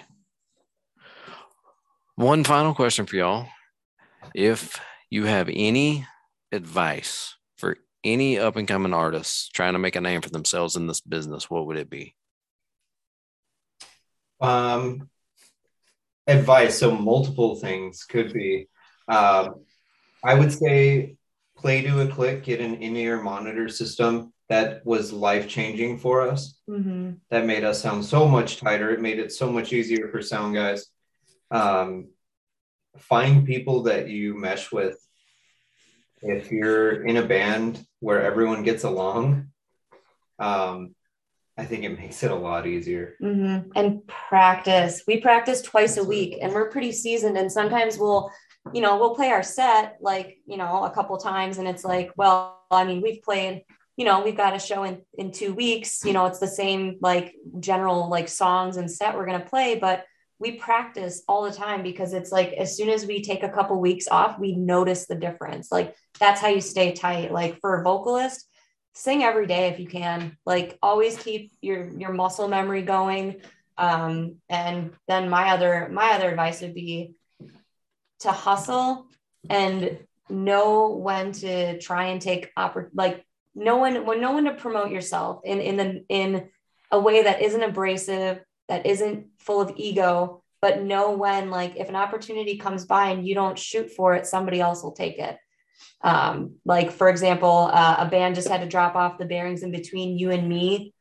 One 2.17 2.45
final 2.45 2.75
question 2.75 3.07
for 3.07 3.17
y'all. 3.17 3.47
If 4.35 4.81
you 5.11 5.25
have 5.25 5.49
any 5.53 6.07
advice 6.53 7.37
for 7.43 7.44
any 8.05 8.39
up 8.39 8.57
and 8.57 8.69
coming 8.69 8.93
artists 8.93 9.49
trying 9.49 9.73
to 9.73 9.79
make 9.79 9.97
a 9.97 10.01
name 10.01 10.21
for 10.21 10.31
themselves 10.31 10.77
in 10.77 10.87
this 10.87 11.01
business, 11.01 11.49
what 11.51 11.67
would 11.67 11.79
it 11.79 11.91
be? 11.91 12.15
Um, 14.41 15.09
advice. 16.27 16.79
So 16.79 16.95
multiple 16.95 17.57
things 17.57 18.05
could 18.05 18.33
be. 18.33 18.69
Um, 19.09 19.65
I 20.23 20.35
would 20.35 20.53
say 20.53 21.17
play 21.57 21.83
to 21.83 22.01
a 22.01 22.09
click. 22.09 22.45
Get 22.45 22.61
an 22.61 22.75
in-ear 22.75 23.23
monitor 23.23 23.69
system. 23.69 24.33
That 24.49 24.85
was 24.85 25.13
life 25.13 25.49
changing 25.49 25.99
for 25.99 26.23
us. 26.23 26.59
hmm 26.67 27.13
That 27.31 27.47
made 27.47 27.65
us 27.65 27.81
sound 27.81 28.05
so 28.05 28.29
much 28.29 28.59
tighter. 28.59 28.91
It 28.91 29.01
made 29.01 29.19
it 29.19 29.33
so 29.33 29.51
much 29.51 29.73
easier 29.73 30.09
for 30.11 30.21
sound 30.21 30.55
guys. 30.55 30.87
Um, 31.51 32.09
find 32.99 33.47
people 33.47 33.85
that 33.85 34.09
you 34.09 34.35
mesh 34.35 34.71
with. 34.71 34.99
If 36.25 36.51
you're 36.51 37.05
in 37.05 37.19
a 37.19 37.27
band 37.27 37.85
where 38.01 38.23
everyone 38.23 38.63
gets 38.63 38.85
along, 38.85 39.49
um, 40.39 40.95
I 41.57 41.65
think 41.65 41.85
it 41.85 41.97
makes 41.99 42.23
it 42.23 42.31
a 42.31 42.35
lot 42.35 42.67
easier. 42.67 43.15
hmm 43.21 43.59
And 43.77 44.07
practice. 44.07 45.05
We 45.07 45.21
practice 45.21 45.63
twice 45.63 45.97
a 45.97 46.05
week 46.05 46.39
and 46.41 46.53
we're 46.53 46.71
pretty 46.71 46.93
seasoned. 46.93 47.37
And 47.37 47.53
sometimes 47.53 47.97
we'll, 47.99 48.31
you 48.73 48.81
know, 48.81 48.97
we'll 48.97 49.15
play 49.15 49.29
our 49.29 49.43
set 49.43 49.99
like, 50.01 50.39
you 50.47 50.57
know, 50.57 50.85
a 50.85 50.91
couple 50.91 51.17
times 51.19 51.59
and 51.59 51.69
it's 51.69 51.85
like, 51.85 52.11
well, 52.17 52.65
I 52.71 52.85
mean, 52.85 53.03
we've 53.03 53.23
played, 53.23 53.63
you 53.97 54.05
know, 54.05 54.25
we've 54.25 54.37
got 54.37 54.57
a 54.57 54.59
show 54.59 54.83
in, 54.83 55.03
in 55.17 55.31
two 55.31 55.55
weeks, 55.55 56.05
you 56.05 56.13
know, 56.13 56.27
it's 56.27 56.41
the 56.41 56.49
same 56.49 56.97
like 57.01 57.35
general 57.61 58.09
like 58.09 58.29
songs 58.29 58.77
and 58.77 58.91
set 58.91 59.15
we're 59.15 59.27
going 59.27 59.41
to 59.41 59.49
play, 59.49 59.79
but 59.79 60.05
we 60.45 60.53
practice 60.53 61.23
all 61.27 61.43
the 61.43 61.51
time 61.51 61.83
because 61.83 62.13
it's 62.13 62.31
like 62.31 62.53
as 62.53 62.77
soon 62.77 62.91
as 62.91 63.07
we 63.07 63.23
take 63.23 63.43
a 63.43 63.49
couple 63.49 63.81
weeks 63.81 64.07
off, 64.11 64.39
we 64.39 64.55
notice 64.55 65.07
the 65.07 65.15
difference. 65.15 65.73
Like 65.73 65.97
that's 66.21 66.39
how 66.39 66.49
you 66.49 66.61
stay 66.61 66.93
tight. 66.93 67.33
Like 67.33 67.61
for 67.63 67.81
a 67.81 67.83
vocalist, 67.83 68.47
sing 68.93 69.23
every 69.25 69.47
day 69.47 69.69
if 69.69 69.81
you 69.81 69.87
can. 69.87 70.37
Like 70.45 70.79
always 70.83 71.17
keep 71.17 71.53
your 71.63 71.89
your 71.99 72.13
muscle 72.13 72.47
memory 72.47 72.83
going. 72.83 73.41
Um, 73.79 74.37
and 74.51 74.93
then 75.09 75.31
my 75.31 75.53
other 75.53 75.89
my 75.91 76.13
other 76.13 76.29
advice 76.29 76.61
would 76.61 76.75
be 76.75 77.15
to 78.21 78.31
hustle 78.31 79.07
and 79.49 79.99
know 80.29 80.91
when 80.91 81.33
to 81.33 81.79
try 81.81 82.09
and 82.09 82.21
take 82.21 82.55
oppor- 82.55 82.91
like 82.93 83.25
know 83.55 83.79
when 83.79 84.05
when 84.05 84.21
know 84.21 84.35
when 84.35 84.45
to 84.45 84.53
promote 84.53 84.91
yourself 84.91 85.41
in 85.43 85.61
in 85.61 85.77
the 85.79 86.05
in 86.11 86.51
a 86.91 87.01
way 87.01 87.23
that 87.23 87.41
isn't 87.41 87.63
abrasive 87.63 88.41
that 88.69 88.87
isn't 88.87 89.27
full 89.39 89.61
of 89.61 89.73
ego 89.77 90.43
but 90.65 90.83
know 90.83 91.11
when 91.11 91.51
like 91.51 91.77
if 91.77 91.91
an 91.91 91.95
opportunity 91.95 92.57
comes 92.57 92.87
by 92.87 93.11
and 93.11 93.29
you 93.29 93.35
don't 93.35 93.59
shoot 93.59 93.91
for 93.91 94.15
it 94.15 94.27
somebody 94.27 94.63
else 94.63 94.83
will 94.83 94.93
take 94.93 95.19
it. 95.19 95.37
Um, 96.01 96.55
like 96.65 96.91
for 96.91 97.11
example 97.11 97.69
uh, 97.71 97.97
a 97.99 98.09
band 98.09 98.35
just 98.35 98.49
had 98.49 98.63
to 98.63 98.67
drop 98.67 98.95
off 98.95 99.19
the 99.19 99.27
bearings 99.27 99.63
in 99.63 99.71
between 99.71 100.19
you 100.19 100.31
and 100.31 100.49
me 100.49 100.95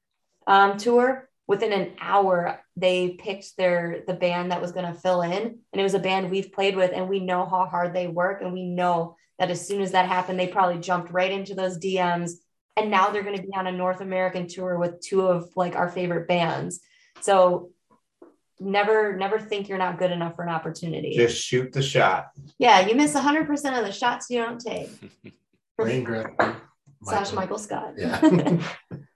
um, 0.47 0.77
tour. 0.77 1.29
Within 1.47 1.71
an 1.71 1.93
hour 2.01 2.59
they 2.75 3.11
picked 3.11 3.55
their 3.55 4.03
the 4.05 4.13
band 4.13 4.51
that 4.51 4.61
was 4.61 4.73
going 4.73 4.91
to 4.91 4.99
fill 4.99 5.21
in 5.21 5.31
and 5.31 5.79
it 5.79 5.83
was 5.83 5.93
a 5.93 5.99
band 5.99 6.29
we've 6.29 6.51
played 6.51 6.75
with 6.75 6.91
and 6.93 7.07
we 7.07 7.21
know 7.21 7.45
how 7.45 7.65
hard 7.65 7.93
they 7.93 8.07
work 8.07 8.41
and 8.41 8.51
we 8.51 8.65
know 8.65 9.15
that 9.39 9.49
as 9.49 9.65
soon 9.65 9.81
as 9.81 9.93
that 9.93 10.09
happened 10.09 10.37
they 10.37 10.47
probably 10.47 10.81
jumped 10.81 11.11
right 11.11 11.31
into 11.31 11.53
those 11.53 11.77
dms 11.77 12.31
and 12.77 12.89
now 12.89 13.09
they're 13.09 13.23
going 13.23 13.35
to 13.35 13.43
be 13.43 13.53
on 13.55 13.67
a 13.67 13.71
north 13.71 13.99
american 13.99 14.47
tour 14.47 14.79
with 14.79 15.01
two 15.01 15.21
of 15.21 15.49
like 15.55 15.75
our 15.75 15.89
favorite 15.89 16.27
bands 16.27 16.79
so 17.21 17.69
never 18.59 19.15
never 19.17 19.39
think 19.39 19.67
you're 19.67 19.77
not 19.77 19.97
good 19.97 20.11
enough 20.11 20.35
for 20.35 20.43
an 20.43 20.49
opportunity 20.49 21.13
Just 21.15 21.43
shoot 21.43 21.71
the 21.71 21.81
shot. 21.81 22.27
yeah 22.59 22.87
you 22.87 22.95
miss 22.95 23.13
100% 23.13 23.49
of 23.79 23.85
the 23.85 23.91
shots 23.91 24.27
you 24.29 24.41
don't 24.41 24.59
take 24.59 24.89
Wayne 25.77 26.05
Gretzky. 26.05 26.55
slash 27.03 27.33
michael 27.33 27.57
scott 27.57 27.93
Yeah. 27.97 28.19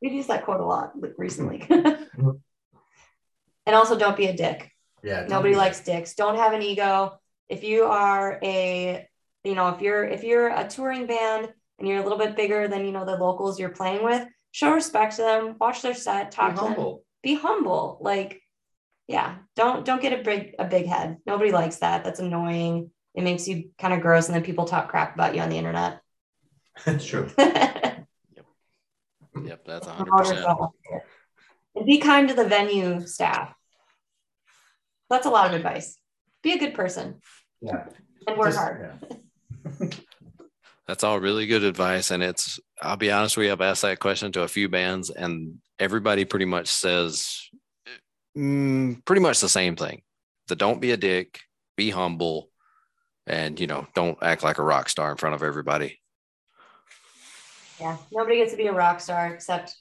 we've 0.01 0.13
used 0.13 0.27
that 0.29 0.43
quote 0.43 0.59
a 0.59 0.65
lot 0.65 0.91
recently 1.17 1.65
and 1.69 2.39
also 3.75 3.97
don't 3.97 4.17
be 4.17 4.27
a 4.27 4.35
dick 4.35 4.71
Yeah. 5.03 5.25
nobody 5.29 5.53
be- 5.53 5.57
likes 5.57 5.79
dicks 5.81 6.15
don't 6.15 6.35
have 6.35 6.53
an 6.53 6.61
ego 6.61 7.17
if 7.49 7.63
you 7.63 7.83
are 7.85 8.39
a 8.43 9.07
you 9.43 9.55
know 9.55 9.69
if 9.69 9.81
you're 9.81 10.03
if 10.03 10.23
you're 10.23 10.49
a 10.49 10.67
touring 10.67 11.05
band 11.05 11.49
and 11.79 11.87
you're 11.87 11.99
a 11.99 12.03
little 12.03 12.17
bit 12.17 12.35
bigger 12.35 12.67
than 12.67 12.85
you 12.85 12.91
know 12.91 13.05
the 13.05 13.15
locals 13.15 13.59
you're 13.59 13.69
playing 13.69 14.03
with 14.03 14.27
show 14.51 14.73
respect 14.73 15.15
to 15.17 15.21
them 15.21 15.55
watch 15.59 15.81
their 15.81 15.93
set 15.93 16.31
Be 16.31 16.35
talk 16.35 16.55
to 16.55 16.61
them 16.61 16.65
humble. 16.73 17.03
Be 17.27 17.35
humble 17.35 17.97
like 17.99 18.41
yeah 19.07 19.35
don't 19.57 19.83
don't 19.83 20.01
get 20.01 20.17
a 20.17 20.23
big 20.23 20.55
a 20.59 20.65
big 20.65 20.85
head 20.85 21.17
nobody 21.25 21.51
likes 21.51 21.77
that 21.77 22.03
that's 22.05 22.21
annoying 22.21 22.89
it 23.15 23.21
makes 23.23 23.47
you 23.49 23.69
kind 23.77 23.93
of 23.93 23.99
gross 23.99 24.27
and 24.27 24.35
then 24.35 24.43
people 24.43 24.63
talk 24.65 24.87
crap 24.89 25.13
about 25.13 25.35
you 25.35 25.41
on 25.41 25.49
the 25.49 25.57
internet 25.57 25.99
That's 26.85 27.05
true. 27.05 27.29
Yep, 29.49 29.65
that's 29.65 29.85
100%. 29.87 30.69
and 31.75 31.85
be 31.85 31.99
kind 31.99 32.27
to 32.29 32.33
the 32.33 32.45
venue 32.45 33.05
staff 33.05 33.53
that's 35.09 35.25
a 35.27 35.29
lot 35.29 35.47
of 35.47 35.53
advice 35.53 35.97
be 36.41 36.53
a 36.53 36.57
good 36.57 36.73
person 36.73 37.19
Yeah. 37.61 37.85
and 38.27 38.37
work 38.37 38.47
Just- 38.47 38.57
hard 38.57 38.99
yeah. 39.11 39.87
That's 40.87 41.03
all 41.03 41.19
really 41.19 41.47
good 41.47 41.65
advice. 41.65 42.11
And 42.11 42.23
it's, 42.23 42.61
I'll 42.81 42.97
be 42.97 43.11
honest, 43.11 43.37
we 43.37 43.47
have 43.47 43.61
asked 43.61 43.81
that 43.81 43.99
question 43.99 44.31
to 44.33 44.43
a 44.43 44.47
few 44.47 44.69
bands, 44.69 45.09
and 45.09 45.55
everybody 45.79 46.25
pretty 46.25 46.45
much 46.45 46.67
says 46.67 47.49
mm, 48.37 49.03
pretty 49.05 49.21
much 49.21 49.39
the 49.39 49.49
same 49.49 49.75
thing. 49.75 50.01
The 50.47 50.55
don't 50.55 50.81
be 50.81 50.91
a 50.91 50.97
dick, 50.97 51.39
be 51.75 51.89
humble, 51.89 52.49
and, 53.25 53.59
you 53.59 53.67
know, 53.67 53.87
don't 53.95 54.17
act 54.21 54.43
like 54.43 54.57
a 54.57 54.63
rock 54.63 54.89
star 54.89 55.11
in 55.11 55.17
front 55.17 55.35
of 55.35 55.43
everybody. 55.43 55.99
Yeah, 57.79 57.97
nobody 58.11 58.37
gets 58.37 58.51
to 58.51 58.57
be 58.57 58.67
a 58.67 58.73
rock 58.73 58.99
star 58.99 59.33
except 59.33 59.75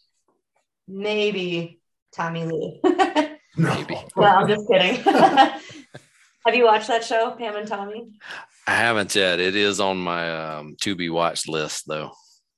maybe 0.88 1.80
Tommy 2.14 2.44
Lee. 2.44 2.80
No. 3.58 3.74
Maybe. 3.74 3.98
no, 4.16 4.22
I'm 4.22 4.48
just 4.48 4.68
kidding. 4.68 4.96
Have 5.02 6.54
you 6.54 6.66
watched 6.66 6.88
that 6.88 7.02
show, 7.04 7.30
Pam 7.38 7.56
and 7.56 7.66
Tommy? 7.66 8.06
I 8.66 8.74
haven't 8.74 9.14
yet. 9.14 9.40
It 9.40 9.56
is 9.56 9.80
on 9.80 9.96
my 9.96 10.56
um, 10.56 10.76
to 10.82 10.94
be 10.94 11.08
watched 11.08 11.48
list, 11.48 11.84
though. 11.86 12.12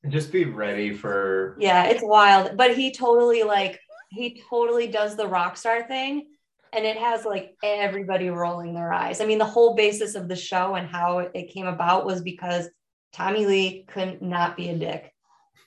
Just 0.09 0.31
be 0.31 0.45
ready 0.45 0.95
for 0.95 1.57
Yeah, 1.59 1.87
it's 1.87 2.03
wild. 2.03 2.57
But 2.57 2.77
he 2.77 2.93
totally 2.93 3.43
like 3.43 3.81
he 4.11 4.43
totally 4.49 4.87
does 4.87 5.17
the 5.17 5.27
rock 5.27 5.57
star 5.57 5.87
thing. 5.87 6.27
And 6.73 6.85
it 6.85 6.99
has 6.99 7.25
like 7.25 7.57
everybody 7.63 8.29
rolling 8.29 8.75
their 8.75 8.93
eyes. 8.93 9.21
I 9.21 9.27
mean, 9.27 9.39
the 9.39 9.45
whole 9.45 9.75
basis 9.75 10.15
of 10.15 10.29
the 10.29 10.37
show 10.37 10.75
and 10.75 10.87
how 10.87 11.19
it 11.19 11.51
came 11.51 11.67
about 11.67 12.05
was 12.05 12.21
because 12.21 12.69
Tommy 13.13 13.47
Lee 13.47 13.87
couldn't 13.89 14.23
not 14.23 14.57
be 14.57 14.69
a 14.69 14.77
dick. 14.77 15.13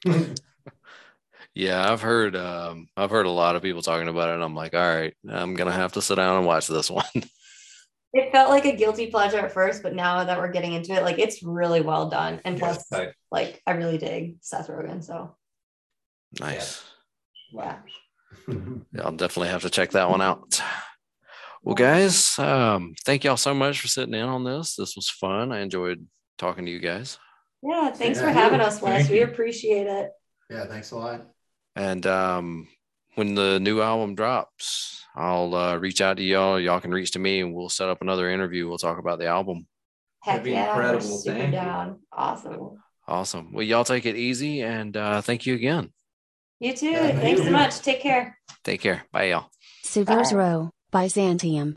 Yeah, 1.53 1.91
I've 1.91 2.01
heard 2.01 2.35
um, 2.35 2.87
I've 2.95 3.09
heard 3.09 3.25
a 3.25 3.31
lot 3.31 3.55
of 3.55 3.61
people 3.61 3.81
talking 3.81 4.07
about 4.07 4.29
it. 4.29 4.35
And 4.35 4.43
I'm 4.43 4.55
like, 4.55 4.73
all 4.73 4.79
right, 4.79 5.13
I'm 5.29 5.53
gonna 5.53 5.71
have 5.71 5.93
to 5.93 6.01
sit 6.01 6.15
down 6.15 6.37
and 6.37 6.45
watch 6.45 6.67
this 6.67 6.89
one. 6.89 7.03
It 8.13 8.31
felt 8.31 8.49
like 8.49 8.65
a 8.65 8.75
guilty 8.75 9.07
pleasure 9.07 9.39
at 9.39 9.53
first, 9.53 9.83
but 9.83 9.95
now 9.95 10.23
that 10.23 10.37
we're 10.37 10.51
getting 10.51 10.73
into 10.73 10.93
it, 10.93 11.03
like 11.03 11.17
it's 11.17 11.41
really 11.43 11.79
well 11.81 12.09
done. 12.09 12.41
And 12.43 12.59
plus, 12.59 12.83
Yes, 12.91 13.13
like 13.31 13.61
I 13.65 13.71
really 13.71 13.97
dig 13.97 14.37
Seth 14.41 14.67
Rogen. 14.67 15.03
So 15.03 15.35
nice. 16.39 16.83
yeah. 17.53 17.77
Yeah, 18.47 19.03
I'll 19.03 19.11
definitely 19.11 19.49
have 19.49 19.61
to 19.61 19.69
check 19.69 19.91
that 19.91 20.09
one 20.09 20.21
out. 20.21 20.61
Well, 21.63 21.75
guys, 21.75 22.37
um, 22.39 22.95
thank 23.05 23.23
y'all 23.23 23.37
so 23.37 23.53
much 23.53 23.79
for 23.79 23.87
sitting 23.87 24.13
in 24.13 24.25
on 24.25 24.43
this. 24.43 24.75
This 24.75 24.95
was 24.95 25.09
fun. 25.09 25.51
I 25.51 25.59
enjoyed 25.59 26.05
talking 26.37 26.65
to 26.65 26.71
you 26.71 26.79
guys. 26.79 27.17
Yeah, 27.61 27.91
thanks 27.91 28.19
Yeah, 28.19 28.25
for 28.25 28.31
having 28.31 28.59
you. 28.59 28.65
us, 28.65 28.81
Wes. 28.81 29.01
Thank 29.07 29.11
We 29.11 29.21
appreciate 29.21 29.85
it. 29.87 30.09
Yeah. 30.49 30.65
Thanks 30.65 30.91
a 30.91 30.97
lot. 30.97 31.27
And 31.75 32.05
um, 32.07 32.67
when 33.15 33.35
the 33.35 33.59
new 33.59 33.81
album 33.81 34.15
drops, 34.15 35.03
I'll 35.15 35.53
uh, 35.55 35.77
reach 35.77 36.01
out 36.01 36.17
to 36.17 36.23
y'all. 36.23 36.59
Y'all 36.59 36.79
can 36.79 36.91
reach 36.91 37.11
to 37.11 37.19
me, 37.19 37.41
and 37.41 37.53
we'll 37.53 37.69
set 37.69 37.89
up 37.89 38.01
another 38.01 38.29
interview. 38.29 38.67
We'll 38.67 38.77
talk 38.77 38.97
about 38.97 39.19
the 39.19 39.27
album. 39.27 39.67
Heck 40.21 40.35
That'd 40.35 40.43
be 40.45 40.51
yeah, 40.51 40.69
incredible. 40.69 41.09
we're 41.09 41.17
super 41.17 41.37
Thank 41.37 41.45
you. 41.53 41.59
down. 41.59 41.99
Awesome. 42.11 42.69
Awesome. 43.07 43.51
Well, 43.53 43.63
y'all 43.63 43.83
take 43.83 44.05
it 44.05 44.15
easy, 44.15 44.61
and 44.61 44.95
uh, 44.95 45.21
thank 45.21 45.45
you 45.45 45.55
again. 45.55 45.91
You 46.59 46.73
too. 46.73 46.91
Yeah, 46.91 47.07
thank 47.07 47.19
Thanks 47.21 47.43
so 47.43 47.49
much. 47.49 47.79
Take 47.81 48.01
care. 48.01 48.37
Take 48.63 48.81
care. 48.81 49.03
Bye, 49.11 49.29
y'all. 49.31 49.49
Sudler's 49.83 50.31
Bye. 50.31 50.37
Row, 50.37 50.69
Byzantium. 50.91 51.73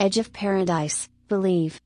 Edge 0.00 0.16
of 0.16 0.32
Paradise, 0.32 1.10
Believe. 1.28 1.78